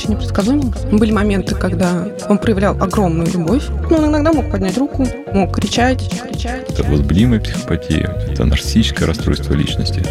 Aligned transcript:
очень 0.00 0.12
непредсказуемым. 0.12 0.72
Были 0.92 1.12
моменты, 1.12 1.54
когда 1.54 2.08
он 2.28 2.38
проявлял 2.38 2.74
огромную 2.82 3.30
любовь, 3.30 3.64
но 3.90 3.98
он 3.98 4.06
иногда 4.06 4.32
мог 4.32 4.50
поднять 4.50 4.78
руку, 4.78 5.06
мог 5.34 5.54
кричать, 5.54 6.08
кричать. 6.22 6.70
Это 6.70 6.84
возбудимая 6.84 7.38
психопатия, 7.38 8.16
это 8.30 8.44
нарциссическое 8.44 9.06
расстройство 9.06 9.52
личности. 9.52 10.02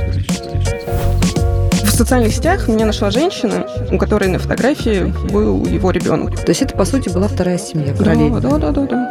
В 1.84 1.90
социальных 1.90 2.34
сетях 2.34 2.68
меня 2.68 2.86
нашла 2.86 3.10
женщина, 3.10 3.66
у 3.92 3.98
которой 3.98 4.30
на 4.30 4.38
фотографии 4.38 5.12
был 5.32 5.66
его 5.66 5.90
ребенок. 5.92 6.40
То 6.40 6.50
есть 6.50 6.62
это, 6.62 6.78
по 6.78 6.86
сути, 6.86 7.10
была 7.10 7.28
вторая 7.28 7.58
семья 7.58 7.94
Да, 7.98 8.40
да, 8.40 8.58
да, 8.58 8.72
да, 8.72 8.86
да. 8.86 9.09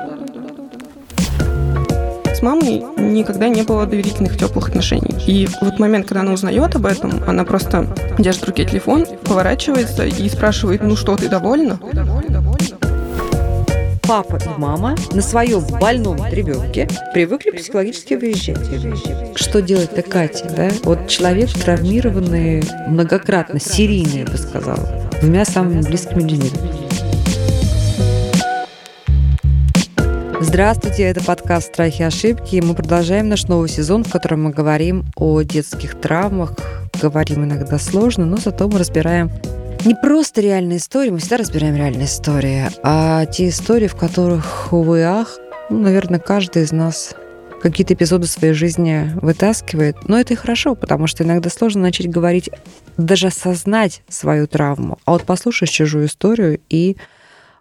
С 2.38 2.42
мамой 2.42 2.84
никогда 2.96 3.48
не 3.48 3.62
было 3.62 3.84
доверительных 3.84 4.38
теплых 4.38 4.68
отношений. 4.68 5.16
И 5.26 5.48
вот 5.60 5.80
момент, 5.80 6.06
когда 6.06 6.20
она 6.20 6.34
узнает 6.34 6.76
об 6.76 6.86
этом, 6.86 7.20
она 7.26 7.44
просто 7.44 7.88
держит 8.16 8.44
в 8.44 8.46
руке 8.46 8.64
телефон, 8.64 9.06
поворачивается 9.24 10.06
и 10.06 10.28
спрашивает, 10.28 10.84
ну 10.84 10.94
что, 10.94 11.16
ты 11.16 11.28
довольна? 11.28 11.80
Папа 14.02 14.36
и 14.36 14.60
мама 14.60 14.96
на 15.12 15.20
своем 15.20 15.64
больном 15.80 16.24
ребенке 16.30 16.88
привыкли 17.12 17.50
психологически 17.50 18.14
выезжать. 18.14 18.56
Что 19.34 19.60
делать-то 19.60 20.02
Катя, 20.02 20.48
да? 20.56 20.70
Вот 20.84 21.08
человек 21.08 21.50
травмированный 21.50 22.62
многократно, 22.86 23.58
серийный, 23.58 24.20
я 24.20 24.26
бы 24.26 24.38
сказала, 24.38 25.10
двумя 25.20 25.44
самыми 25.44 25.82
близкими 25.82 26.20
людьми. 26.20 26.87
Здравствуйте, 30.40 31.02
это 31.02 31.22
подкаст 31.24 31.74
«Страхи 31.74 32.02
и 32.02 32.04
ошибки». 32.04 32.54
И 32.54 32.60
мы 32.60 32.74
продолжаем 32.74 33.28
наш 33.28 33.48
новый 33.48 33.68
сезон, 33.68 34.04
в 34.04 34.10
котором 34.12 34.44
мы 34.44 34.50
говорим 34.50 35.04
о 35.16 35.42
детских 35.42 36.00
травмах. 36.00 36.52
Говорим 37.02 37.44
иногда 37.44 37.76
сложно, 37.76 38.24
но 38.24 38.36
зато 38.36 38.68
мы 38.68 38.78
разбираем 38.78 39.32
не 39.84 39.96
просто 39.96 40.40
реальные 40.40 40.78
истории, 40.78 41.10
мы 41.10 41.18
всегда 41.18 41.38
разбираем 41.38 41.74
реальные 41.74 42.06
истории, 42.06 42.66
а 42.84 43.26
те 43.26 43.48
истории, 43.48 43.88
в 43.88 43.96
которых, 43.96 44.72
увы, 44.72 45.02
ах, 45.02 45.38
ну, 45.70 45.78
наверное, 45.78 46.20
каждый 46.20 46.62
из 46.62 46.70
нас 46.70 47.14
какие-то 47.60 47.94
эпизоды 47.94 48.28
своей 48.28 48.54
жизни 48.54 49.10
вытаскивает. 49.20 50.08
Но 50.08 50.20
это 50.20 50.34
и 50.34 50.36
хорошо, 50.36 50.76
потому 50.76 51.08
что 51.08 51.24
иногда 51.24 51.50
сложно 51.50 51.82
начать 51.82 52.08
говорить, 52.08 52.48
даже 52.96 53.26
осознать 53.26 54.02
свою 54.08 54.46
травму. 54.46 54.98
А 55.04 55.12
вот 55.12 55.24
послушаешь 55.24 55.70
чужую 55.70 56.06
историю, 56.06 56.60
и 56.68 56.96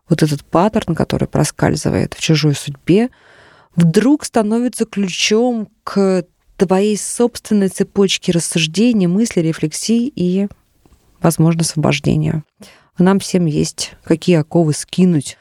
вот 0.09 0.23
этот 0.23 0.43
паттерн, 0.43 0.95
который 0.95 1.27
проскальзывает 1.27 2.13
в 2.13 2.21
чужой 2.21 2.55
судьбе, 2.55 3.09
вдруг 3.75 4.25
становится 4.25 4.85
ключом 4.85 5.69
к 5.83 6.25
твоей 6.57 6.97
собственной 6.97 7.69
цепочке 7.69 8.31
рассуждений, 8.31 9.07
мыслей, 9.07 9.43
рефлексий 9.43 10.11
и, 10.15 10.47
возможно, 11.21 11.61
освобождения. 11.61 12.43
Нам 12.97 13.19
всем 13.19 13.45
есть 13.45 13.93
какие 14.03 14.37
оковы 14.37 14.73
скинуть. 14.73 15.37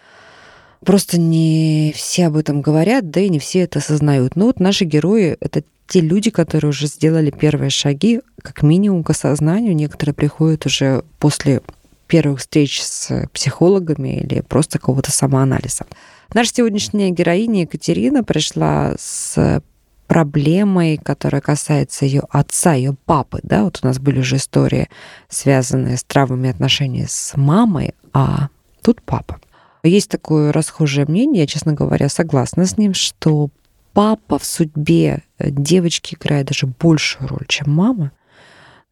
Просто 0.84 1.18
не 1.18 1.92
все 1.96 2.26
об 2.26 2.36
этом 2.36 2.60
говорят, 2.60 3.10
да 3.10 3.20
и 3.20 3.30
не 3.30 3.38
все 3.38 3.60
это 3.60 3.78
осознают. 3.78 4.36
Но 4.36 4.46
вот 4.46 4.60
наши 4.60 4.84
герои— 4.84 5.36
это 5.40 5.64
те 5.88 6.00
люди, 6.00 6.30
которые 6.30 6.68
уже 6.68 6.86
сделали 6.86 7.30
первые 7.30 7.70
шаги, 7.70 8.20
как 8.42 8.62
минимум, 8.62 9.02
к 9.02 9.10
осознанию. 9.10 9.74
Некоторые 9.74 10.14
приходят 10.14 10.66
уже 10.66 11.02
после 11.18 11.62
первых 12.06 12.40
встреч 12.40 12.82
с 12.82 13.28
психологами 13.32 14.20
или 14.20 14.40
просто 14.40 14.78
какого-то 14.78 15.10
самоанализа. 15.10 15.86
Наша 16.34 16.54
сегодняшняя 16.54 17.10
героиня 17.10 17.62
Екатерина 17.62 18.24
пришла 18.24 18.94
с 18.98 19.62
проблемой, 20.06 20.98
которая 20.98 21.40
касается 21.40 22.04
ее 22.04 22.22
отца, 22.30 22.74
ее 22.74 22.94
папы. 23.06 23.40
Да? 23.42 23.64
Вот 23.64 23.80
у 23.82 23.86
нас 23.86 23.98
были 23.98 24.20
уже 24.20 24.36
истории, 24.36 24.88
связанные 25.28 25.96
с 25.96 26.04
травмами 26.04 26.50
отношений 26.50 27.06
с 27.08 27.36
мамой, 27.36 27.94
а 28.12 28.48
тут 28.82 29.02
папа. 29.02 29.40
Есть 29.82 30.10
такое 30.10 30.52
расхожее 30.52 31.06
мнение, 31.06 31.42
я, 31.42 31.46
честно 31.46 31.72
говоря, 31.72 32.08
согласна 32.08 32.66
с 32.66 32.76
ним, 32.76 32.94
что 32.94 33.50
папа 33.92 34.38
в 34.38 34.44
судьбе 34.44 35.22
девочки 35.38 36.14
играет 36.14 36.46
даже 36.46 36.66
большую 36.66 37.28
роль, 37.28 37.46
чем 37.48 37.72
мама. 37.72 38.12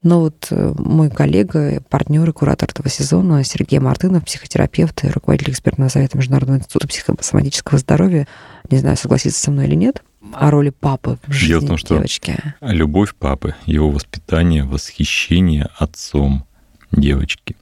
Но 0.05 0.21
вот 0.21 0.47
э, 0.51 0.75
мой 0.79 1.11
коллега, 1.11 1.83
партнер 1.89 2.29
и 2.29 2.33
куратор 2.33 2.69
этого 2.71 2.89
сезона 2.89 3.43
Сергей 3.43 3.81
Мартынов, 3.81 4.25
психотерапевт 4.25 5.03
и 5.03 5.09
руководитель 5.09 5.53
экспертного 5.53 5.89
совета 5.89 6.17
Международного 6.17 6.59
института 6.59 6.87
психосоматического 6.87 7.79
здоровья, 7.79 8.29
не 8.71 8.79
знаю, 8.79 8.97
согласится 8.97 9.43
со 9.43 9.51
мной 9.51 9.67
или 9.67 9.75
нет, 9.75 10.05
о 10.33 10.51
роли 10.51 10.71
папы 10.71 11.19
в 11.27 11.33
жизни 11.33 11.49
Дело 11.49 11.61
в 11.61 11.67
том, 11.67 11.77
что 11.79 11.95
девочки. 11.97 12.37
Любовь 12.61 13.15
папы, 13.15 13.57
его 13.67 13.91
воспитание, 13.91 14.65
восхищение 14.65 15.69
отцом 15.79 16.47
девочки 16.93 17.57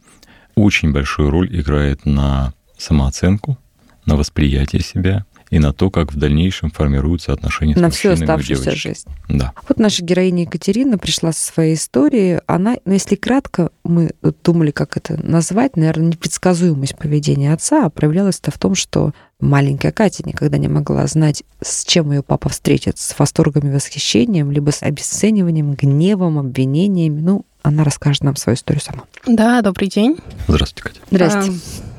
очень 0.54 0.92
большую 0.92 1.30
роль 1.30 1.48
играет 1.58 2.04
на 2.04 2.52
самооценку, 2.76 3.58
на 4.04 4.16
восприятие 4.16 4.82
себя 4.82 5.24
и 5.52 5.58
на 5.58 5.74
то, 5.74 5.90
как 5.90 6.14
в 6.14 6.16
дальнейшем 6.16 6.70
формируются 6.70 7.34
отношения 7.34 7.74
с 7.74 7.78
На 7.78 7.90
всю 7.90 8.12
оставшуюся 8.12 8.70
жизнь. 8.70 9.06
Да. 9.28 9.52
Вот 9.68 9.78
наша 9.78 10.02
героиня 10.02 10.44
Екатерина 10.44 10.96
пришла 10.96 11.32
со 11.32 11.52
своей 11.52 11.74
историей. 11.74 12.40
Она, 12.46 12.76
ну, 12.86 12.94
если 12.94 13.16
кратко, 13.16 13.70
мы 13.84 14.12
думали, 14.42 14.70
как 14.70 14.96
это 14.96 15.22
назвать, 15.22 15.76
наверное, 15.76 16.06
непредсказуемость 16.06 16.96
поведения 16.96 17.52
отца, 17.52 17.84
а 17.84 17.90
проявлялась 17.90 18.38
это 18.40 18.50
в 18.50 18.56
том, 18.56 18.74
что 18.74 19.12
маленькая 19.40 19.92
Катя 19.92 20.22
никогда 20.24 20.56
не 20.56 20.68
могла 20.68 21.06
знать, 21.06 21.42
с 21.60 21.84
чем 21.84 22.12
ее 22.12 22.22
папа 22.22 22.48
встретит, 22.48 22.96
с 22.96 23.18
восторгами, 23.18 23.74
восхищением, 23.74 24.50
либо 24.52 24.70
с 24.70 24.82
обесцениванием, 24.82 25.74
гневом, 25.74 26.38
обвинениями. 26.38 27.20
Ну, 27.20 27.44
она 27.62 27.84
расскажет 27.84 28.24
нам 28.24 28.36
свою 28.36 28.56
историю 28.56 28.80
сама. 28.80 29.02
Да, 29.26 29.60
добрый 29.60 29.88
день. 29.88 30.16
Здравствуйте, 30.48 30.82
Катя. 30.82 31.00
Здрасте. 31.10 31.50
А, 31.50 31.91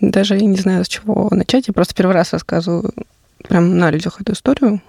даже 0.00 0.40
не 0.40 0.56
знаю, 0.56 0.84
с 0.84 0.88
чего 0.88 1.28
начать. 1.30 1.68
Я 1.68 1.74
просто 1.74 1.94
первый 1.94 2.12
раз 2.12 2.32
рассказываю 2.32 2.92
прям 3.48 3.78
на 3.78 3.90
людях 3.90 4.20
эту 4.20 4.32
историю. 4.32 4.80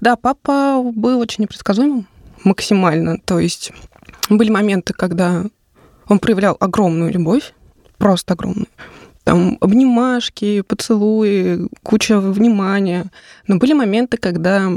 Да, 0.00 0.16
папа 0.16 0.82
был 0.82 1.20
очень 1.20 1.42
непредсказуемым 1.42 2.06
максимально. 2.44 3.18
То 3.18 3.38
есть 3.38 3.72
были 4.28 4.50
моменты, 4.50 4.92
когда 4.92 5.44
он 6.08 6.18
проявлял 6.18 6.56
огромную 6.60 7.12
любовь, 7.12 7.54
просто 7.98 8.34
огромную. 8.34 8.68
Там 9.24 9.56
обнимашки, 9.60 10.60
поцелуи, 10.60 11.66
куча 11.82 12.20
внимания. 12.20 13.06
Но 13.46 13.56
были 13.56 13.72
моменты, 13.72 14.18
когда 14.18 14.70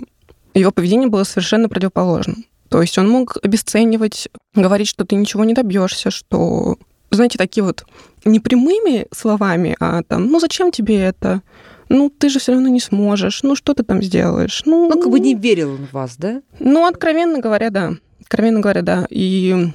его 0.54 0.72
поведение 0.72 1.10
было 1.10 1.24
совершенно 1.24 1.68
противоположным. 1.68 2.46
То 2.70 2.82
есть 2.82 2.98
он 2.98 3.10
мог 3.10 3.38
обесценивать, 3.44 4.30
говорить, 4.54 4.88
что 4.88 5.06
ты 5.06 5.16
ничего 5.16 5.44
не 5.44 5.54
добьешься, 5.54 6.12
что, 6.12 6.78
знаете, 7.12 7.38
такие 7.38 7.64
вот 7.64 7.86
не 8.26 8.40
прямыми 8.40 9.08
словами, 9.14 9.76
а 9.80 10.04
там, 10.04 10.28
ну 10.28 10.40
зачем 10.40 10.72
тебе 10.72 11.00
это? 11.00 11.42
Ну, 11.90 12.10
ты 12.10 12.28
же 12.30 12.40
все 12.40 12.52
равно 12.52 12.68
не 12.68 12.82
сможешь. 12.82 13.44
Ну, 13.44 13.56
что 13.56 13.74
ты 13.74 13.84
там 13.84 14.02
сделаешь? 14.04 14.64
Ну, 14.66 14.90
Ну, 14.90 15.02
как 15.02 15.10
бы 15.10 15.20
не 15.22 15.36
верил 15.36 15.72
он 15.72 15.88
в 15.88 15.94
вас, 15.94 16.18
да? 16.18 16.42
ну, 16.60 16.86
откровенно 16.86 17.40
говоря, 17.40 17.70
да. 17.70 17.94
Откровенно 18.20 18.60
говоря, 18.60 18.82
да. 18.82 19.08
И 19.10 19.72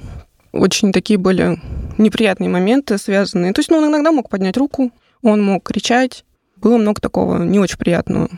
очень 0.51 0.91
такие 0.91 1.17
были 1.17 1.59
неприятные 1.97 2.49
моменты 2.49 2.99
связанные. 2.99 3.51
То 3.53 3.59
есть, 3.59 3.71
ну, 3.71 3.77
он 3.77 3.87
иногда 3.87 4.11
мог 4.11 4.29
поднять 4.29 4.57
руку, 4.57 4.91
он 5.23 5.41
мог 5.43 5.63
кричать. 5.63 6.23
Было 6.57 6.77
много 6.77 7.01
такого 7.01 7.41
не 7.43 7.57
очень 7.59 7.77
приятного. 7.77 8.29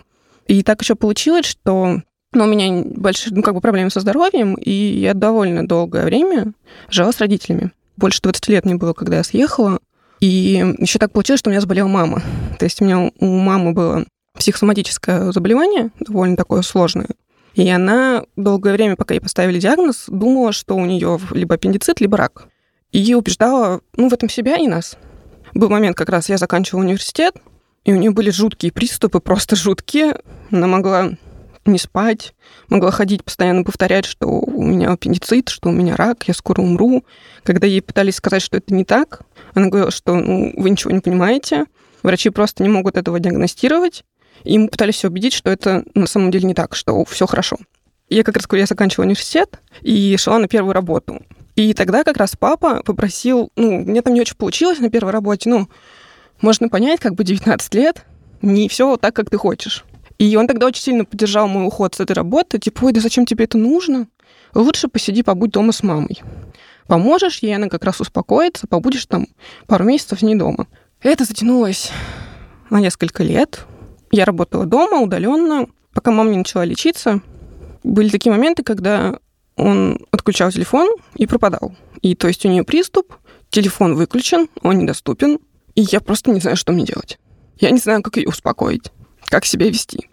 И 0.48 0.64
так 0.64 0.82
еще 0.82 0.96
получилось, 0.96 1.46
что 1.46 2.02
ну, 2.32 2.44
у 2.44 2.48
меня 2.48 2.84
большие 2.86 3.34
ну, 3.36 3.42
как 3.42 3.56
бы 3.56 3.62
проблемы 3.62 3.90
со 3.90 4.00
здоровьем, 4.00 4.56
и 4.56 4.72
я 4.72 5.14
довольно 5.14 5.68
долгое 5.68 6.06
время 6.06 6.54
жила 6.90 7.12
с 7.12 7.20
родителями. 7.20 7.72
Больше 7.98 8.22
20 8.22 8.48
лет 8.50 8.66
мне 8.66 8.76
было, 8.76 8.94
когда 8.94 9.18
я 9.18 9.24
съехала. 9.24 9.80
И 10.20 10.76
еще 10.80 11.00
так 11.00 11.12
получилось, 11.12 11.40
что 11.40 11.50
у 11.50 11.52
меня 11.52 11.62
заболела 11.62 11.88
мама. 11.88 12.22
То 12.58 12.66
есть 12.66 12.82
у 12.82 12.86
меня 12.86 13.12
у 13.20 13.26
мамы 13.26 13.74
было 13.74 14.06
психосоматическое 14.34 15.32
заболевание, 15.32 15.92
довольно 16.00 16.36
такое 16.36 16.62
сложное. 16.62 17.10
И 17.54 17.70
она 17.70 18.24
долгое 18.36 18.74
время, 18.74 18.96
пока 18.98 19.14
ей 19.14 19.22
поставили 19.22 19.60
диагноз, 19.60 20.06
думала, 20.08 20.52
что 20.52 20.76
у 20.76 20.86
нее 20.86 21.20
либо 21.32 21.56
аппендицит, 21.56 22.02
либо 22.02 22.18
рак. 22.18 22.48
И 22.92 23.14
убеждала, 23.14 23.82
ну, 23.96 24.10
в 24.10 24.14
этом 24.14 24.30
себя 24.30 24.58
и 24.58 24.68
нас. 24.68 24.98
Был 25.54 25.70
момент, 25.70 25.96
как 25.96 26.10
раз 26.10 26.28
я 26.28 26.38
заканчивала 26.38 26.84
университет, 26.84 27.36
и 27.86 27.94
у 27.94 27.96
нее 27.96 28.12
были 28.12 28.30
жуткие 28.30 28.74
приступы, 28.74 29.20
просто 29.20 29.56
жуткие. 29.56 30.20
Она 30.52 30.68
могла 30.68 31.12
не 31.66 31.80
спать, 31.80 32.34
могла 32.70 32.92
ходить, 32.92 33.24
постоянно 33.24 33.64
повторять, 33.64 34.06
что 34.06 34.28
у 34.28 34.64
меня 34.64 34.92
аппендицит, 34.92 35.50
что 35.50 35.70
у 35.70 35.72
меня 35.72 35.96
рак, 35.96 36.28
я 36.28 36.34
скоро 36.34 36.62
умру. 36.62 37.06
Когда 37.44 37.68
ей 37.68 37.82
пытались 37.82 38.16
сказать, 38.16 38.42
что 38.42 38.58
это 38.58 38.74
не 38.74 38.86
так, 38.86 39.22
она 39.54 39.68
говорила, 39.68 39.92
что 39.92 40.16
ну, 40.16 40.54
вы 40.56 40.70
ничего 40.70 40.92
не 40.92 41.00
понимаете, 41.00 41.66
врачи 42.04 42.30
просто 42.30 42.64
не 42.64 42.70
могут 42.70 42.98
этого 42.98 43.20
диагностировать. 43.20 44.04
И 44.44 44.58
мы 44.58 44.68
пытались 44.68 44.96
все 44.96 45.08
убедить, 45.08 45.34
что 45.34 45.50
это 45.50 45.84
на 45.96 46.08
самом 46.08 46.32
деле 46.32 46.46
не 46.46 46.54
так, 46.54 46.76
что 46.76 47.04
все 47.06 47.26
хорошо. 47.26 47.58
Я 48.10 48.24
как 48.24 48.36
раз, 48.36 48.46
я 48.52 48.66
заканчивала 48.66 49.06
университет 49.06 49.60
и 49.82 50.16
шла 50.18 50.38
на 50.38 50.48
первую 50.48 50.74
работу. 50.74 51.22
И 51.56 51.74
тогда 51.74 52.04
как 52.04 52.18
раз 52.18 52.36
папа 52.38 52.84
попросил, 52.84 53.50
ну, 53.56 53.80
мне 53.80 54.02
там 54.02 54.14
не 54.14 54.22
очень 54.22 54.36
получилось 54.36 54.80
на 54.80 54.90
первой 54.90 55.12
работе, 55.12 55.50
ну, 55.50 55.70
можно 56.42 56.70
понять, 56.70 57.00
как 57.00 57.16
бы 57.16 57.24
19 57.24 57.74
лет, 57.76 58.06
не 58.42 58.68
все 58.68 58.98
так, 58.98 59.16
как 59.16 59.30
ты 59.30 59.38
хочешь. 59.38 59.86
И 60.18 60.36
он 60.38 60.48
тогда 60.48 60.68
очень 60.68 60.82
сильно 60.82 61.06
поддержал 61.06 61.48
мой 61.48 61.68
уход 61.68 61.96
с 61.96 62.00
этой 62.00 62.14
работы, 62.14 62.58
типа, 62.58 62.86
ой, 62.86 62.94
да 62.94 63.02
зачем 63.02 63.26
тебе 63.26 63.46
это 63.46 63.58
нужно? 63.58 64.08
Лучше 64.54 64.88
посиди, 64.88 65.24
побудь 65.24 65.52
дома 65.52 65.74
с 65.74 65.84
мамой. 65.84 66.22
поможешь 66.88 67.40
ей, 67.40 67.56
она 67.56 67.68
как 67.68 67.84
раз 67.84 68.00
успокоится, 68.00 68.68
побудешь 68.68 69.06
там 69.06 69.28
пару 69.68 69.84
месяцев 69.84 70.22
не 70.22 70.36
дома. 70.36 70.68
Это 71.02 71.26
затянулось 71.26 71.92
на 72.70 72.80
несколько 72.80 73.24
лет. 73.24 73.66
Я 74.12 74.26
работала 74.26 74.66
дома, 74.66 75.02
удаленно, 75.02 75.68
пока 75.94 76.12
мама 76.12 76.30
не 76.30 76.38
начала 76.38 76.64
лечиться. 76.64 77.22
Были 77.84 78.10
такие 78.10 78.32
моменты, 78.32 78.64
когда 78.64 79.20
он 79.56 80.00
отключал 80.12 80.52
телефон 80.52 80.88
и 81.16 81.28
пропадал. 81.28 81.76
И 82.02 82.16
то 82.16 82.28
есть 82.28 82.46
у 82.46 82.50
нее 82.50 82.64
приступ, 82.64 83.14
телефон 83.50 83.96
выключен, 83.96 84.48
он 84.62 84.78
недоступен, 84.80 85.40
и 85.76 85.82
я 85.82 86.00
просто 86.00 86.32
не 86.32 86.40
знаю, 86.40 86.58
что 86.58 86.72
мне 86.72 86.86
делать. 86.86 87.20
Я 87.60 87.72
не 87.72 87.80
знаю, 87.80 88.02
как 88.02 88.18
ее 88.18 88.28
успокоить, 88.28 88.92
как 89.30 89.46
себя 89.46 89.68
вести. 89.68 90.10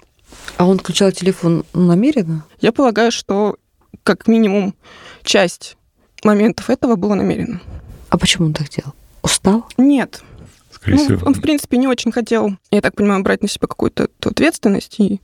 А 0.56 0.66
он 0.66 0.78
включал 0.78 1.12
телефон 1.12 1.64
намеренно? 1.72 2.44
Я 2.60 2.72
полагаю, 2.72 3.12
что 3.12 3.56
как 4.02 4.26
минимум 4.26 4.74
часть 5.22 5.76
моментов 6.24 6.70
этого 6.70 6.96
было 6.96 7.14
намеренно. 7.14 7.60
А 8.08 8.18
почему 8.18 8.46
он 8.46 8.54
так 8.54 8.68
делал? 8.68 8.92
Устал? 9.22 9.66
Нет. 9.78 10.22
Скорее 10.70 10.96
Ну, 10.96 11.04
всего, 11.04 11.26
он, 11.26 11.34
в 11.34 11.40
принципе, 11.40 11.76
не 11.76 11.86
очень 11.86 12.10
хотел, 12.12 12.56
я 12.70 12.80
так 12.80 12.96
понимаю, 12.96 13.22
брать 13.22 13.42
на 13.42 13.48
себя 13.48 13.68
какую-то 13.68 14.08
ответственность 14.24 14.98
и, 14.98 15.20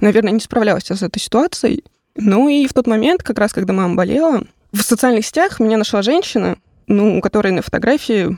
наверное, 0.00 0.32
не 0.32 0.40
справлялся 0.40 0.96
с 0.96 1.02
этой 1.02 1.18
ситуацией. 1.18 1.84
Ну 2.16 2.48
и 2.48 2.66
в 2.66 2.72
тот 2.72 2.86
момент, 2.86 3.22
как 3.22 3.38
раз 3.38 3.52
когда 3.52 3.72
мама 3.72 3.94
болела, 3.94 4.42
в 4.72 4.80
социальных 4.82 5.26
сетях 5.26 5.60
меня 5.60 5.76
нашла 5.76 6.02
женщина, 6.02 6.56
ну, 6.86 7.18
у 7.18 7.20
которой 7.20 7.52
на 7.52 7.62
фотографии 7.62 8.36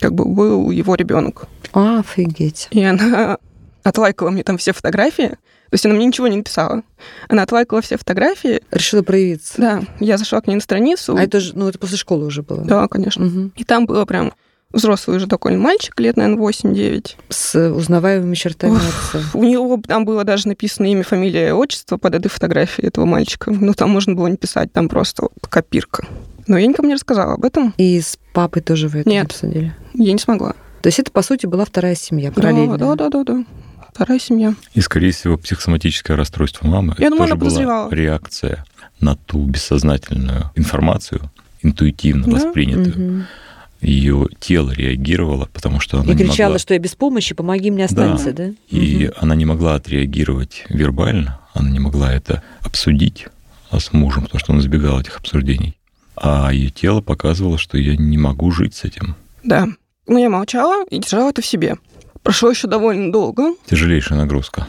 как 0.00 0.14
бы 0.14 0.24
был 0.24 0.70
его 0.70 0.94
ребенок. 0.94 1.46
А, 1.72 2.00
офигеть. 2.00 2.68
И 2.70 2.82
она 2.82 3.38
отлайкала 3.82 4.30
мне 4.30 4.42
там 4.42 4.58
все 4.58 4.72
фотографии. 4.72 5.28
То 5.28 5.74
есть 5.74 5.86
она 5.86 5.94
мне 5.94 6.04
ничего 6.04 6.28
не 6.28 6.36
написала. 6.36 6.82
Она 7.28 7.44
отлайкала 7.44 7.80
все 7.80 7.96
фотографии. 7.96 8.60
Решила 8.70 9.02
проявиться. 9.02 9.54
Да, 9.56 9.82
я 10.00 10.18
зашла 10.18 10.40
к 10.40 10.46
ней 10.46 10.54
на 10.54 10.60
страницу. 10.60 11.16
А 11.16 11.22
это 11.22 11.40
же, 11.40 11.52
ну, 11.56 11.68
это 11.68 11.78
после 11.78 11.96
школы 11.96 12.26
уже 12.26 12.42
было. 12.42 12.62
Да, 12.62 12.88
конечно. 12.88 13.24
Мгм. 13.24 13.52
И 13.56 13.64
там 13.64 13.86
было 13.86 14.04
прям 14.04 14.34
взрослый 14.70 15.16
уже 15.16 15.26
такой 15.26 15.56
мальчик, 15.56 15.98
лет, 16.00 16.16
наверное, 16.16 16.38
8-9. 16.38 17.16
С 17.28 17.70
узнаваемыми 17.70 18.34
чертами 18.34 18.76
Уф. 18.76 19.14
отца. 19.14 19.26
У 19.34 19.44
него 19.44 19.80
там 19.86 20.04
было 20.04 20.24
даже 20.24 20.48
написано 20.48 20.86
имя, 20.86 21.04
фамилия, 21.04 21.54
отчество 21.54 21.96
под 21.96 22.14
этой 22.14 22.28
фотографией 22.28 22.88
этого 22.88 23.04
мальчика. 23.04 23.50
Ну, 23.50 23.72
там 23.74 23.90
можно 23.90 24.14
было 24.14 24.26
не 24.26 24.36
писать, 24.36 24.72
там 24.72 24.88
просто 24.88 25.22
вот 25.22 25.32
копирка. 25.48 26.06
Но 26.46 26.58
я 26.58 26.66
никому 26.66 26.88
не 26.88 26.94
рассказала 26.94 27.34
об 27.34 27.44
этом. 27.44 27.72
И 27.76 28.00
с 28.00 28.18
папой 28.34 28.62
тоже 28.62 28.88
вы 28.88 29.00
это 29.00 29.08
Нет. 29.08 29.22
не 29.22 29.26
обсудили? 29.26 29.74
Я 29.94 30.12
не 30.12 30.18
смогла. 30.18 30.54
То 30.82 30.88
есть 30.88 30.98
это, 30.98 31.12
по 31.12 31.22
сути, 31.22 31.46
была 31.46 31.64
вторая 31.64 31.94
семья, 31.94 32.32
параллельно. 32.32 32.76
Да, 32.76 32.94
да, 32.96 33.08
да, 33.08 33.24
да, 33.24 33.34
да. 33.34 33.44
Вторая 33.92 34.18
семья. 34.18 34.54
И, 34.74 34.80
скорее 34.80 35.12
всего, 35.12 35.36
психосоматическое 35.36 36.16
расстройство 36.16 36.66
мамы 36.66 36.94
Я 36.98 37.06
это 37.08 37.10
думаю, 37.16 37.18
тоже 37.28 37.32
она 37.32 37.40
подозревала. 37.40 37.88
была 37.90 37.96
реакция 38.00 38.64
на 39.00 39.16
ту 39.16 39.44
бессознательную 39.44 40.50
информацию, 40.54 41.30
интуитивно 41.62 42.24
Да. 42.24 42.30
воспринятую. 42.32 42.94
Мгм. 42.96 43.26
Ее 43.82 44.28
тело 44.38 44.70
реагировало, 44.70 45.46
потому 45.52 45.80
что 45.80 45.98
она 46.00 46.12
И 46.12 46.14
не 46.14 46.24
кричала, 46.24 46.50
могла, 46.50 46.58
что 46.60 46.72
я 46.74 46.80
без 46.80 46.94
помощи, 46.94 47.34
помоги 47.34 47.70
мне, 47.70 47.84
останься, 47.84 48.32
да? 48.32 48.52
и 48.70 49.06
Мгм. 49.06 49.12
она 49.18 49.34
не 49.34 49.44
могла 49.44 49.74
отреагировать 49.74 50.64
вербально, 50.68 51.40
она 51.52 51.68
не 51.68 51.80
могла 51.80 52.12
это 52.12 52.42
обсудить 52.62 53.26
а 53.70 53.80
с 53.80 53.92
мужем, 53.92 54.24
потому 54.24 54.38
что 54.38 54.52
он 54.52 54.60
избегал 54.60 55.00
этих 55.00 55.16
обсуждений. 55.18 55.76
А 56.14 56.52
ее 56.52 56.68
тело 56.70 57.00
показывало, 57.00 57.56
что 57.58 57.78
я 57.78 57.96
не 57.96 58.18
могу 58.18 58.50
жить 58.52 58.74
с 58.74 58.84
этим. 58.84 59.16
Да. 59.42 59.66
Но 60.06 60.18
я 60.18 60.28
молчала 60.28 60.84
и 60.90 60.98
держала 60.98 61.30
это 61.30 61.40
в 61.40 61.46
себе. 61.46 61.76
Прошло 62.22 62.50
еще 62.50 62.68
довольно 62.68 63.10
долго. 63.12 63.54
Тяжелейшая 63.66 64.18
нагрузка. 64.18 64.66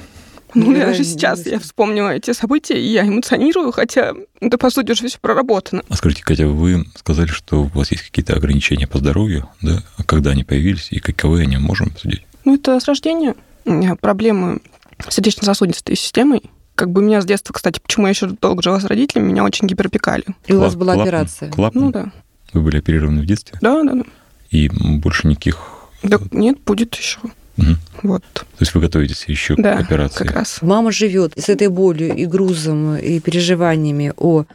Ну, 0.55 0.71
Да, 0.73 0.85
даже 0.87 0.99
не 0.99 1.05
сейчас 1.05 1.45
я 1.47 1.59
вспомнила 1.59 2.09
эти 2.09 2.31
события, 2.31 2.79
и 2.79 2.85
я 2.87 3.07
эмоционирую, 3.07 3.71
хотя 3.71 4.13
это, 4.39 4.57
по 4.59 4.69
сути, 4.69 4.91
уже 4.91 5.07
все 5.07 5.17
проработано. 5.19 5.81
А 5.89 5.95
скажите, 5.95 6.23
Катя, 6.23 6.47
вы 6.47 6.85
сказали, 6.95 7.27
что 7.27 7.63
у 7.63 7.67
вас 7.67 7.91
есть 7.91 8.03
какие-то 8.03 8.35
ограничения 8.35 8.85
по 8.87 8.99
здоровью, 8.99 9.49
да? 9.61 9.83
А 9.97 10.03
когда 10.03 10.31
они 10.31 10.43
появились 10.43 10.89
и 10.91 10.99
каковы 10.99 11.41
они, 11.41 11.57
можем 11.57 11.87
обсудить? 11.87 12.25
Ну, 12.45 12.55
это 12.55 12.79
с 12.79 12.85
рождения. 12.85 13.35
У 13.65 13.71
меня 13.71 13.95
проблемы 13.95 14.59
с 15.07 15.15
сердечно-сосудистой 15.15 15.95
системой. 15.95 16.43
Как 16.75 16.91
бы 16.91 17.01
меня 17.01 17.21
с 17.21 17.25
детства, 17.25 17.53
кстати, 17.53 17.79
почему 17.79 18.05
я 18.07 18.11
еще 18.11 18.27
долго 18.27 18.61
жила 18.61 18.79
с 18.79 18.85
родителями, 18.85 19.31
меня 19.31 19.43
очень 19.43 19.67
гиперопекали. 19.67 20.25
И 20.47 20.53
у 20.53 20.59
вас 20.59 20.75
была 20.75 20.93
клапан? 20.93 21.07
операция. 21.07 21.51
Клапан? 21.51 21.81
Ну 21.81 21.91
да. 21.91 22.11
Вы 22.51 22.61
были 22.61 22.77
оперированы 22.77 23.21
в 23.21 23.25
детстве? 23.25 23.57
Да, 23.61 23.81
да, 23.83 23.93
да. 23.93 24.03
И 24.51 24.69
больше 24.69 25.27
никаких... 25.27 25.59
Да 26.03 26.19
нет, 26.31 26.59
будет 26.61 26.93
еще. 26.95 27.19
Мгм. 27.57 27.77
Вот. 28.01 28.23
То 28.33 28.45
есть 28.59 28.73
вы 28.73 28.81
готовитесь 28.81 29.25
еще 29.27 29.55
Да, 29.57 29.77
к 29.77 29.81
операции? 29.81 30.23
как 30.25 30.31
раз. 30.35 30.59
Мама 30.61 30.91
живет 30.91 31.33
с 31.37 31.49
этой 31.49 31.67
болью 31.67 32.13
и 32.15 32.25
грузом 32.25 32.95
и 32.97 33.19
переживаниями 33.19 34.13
о 34.17 34.45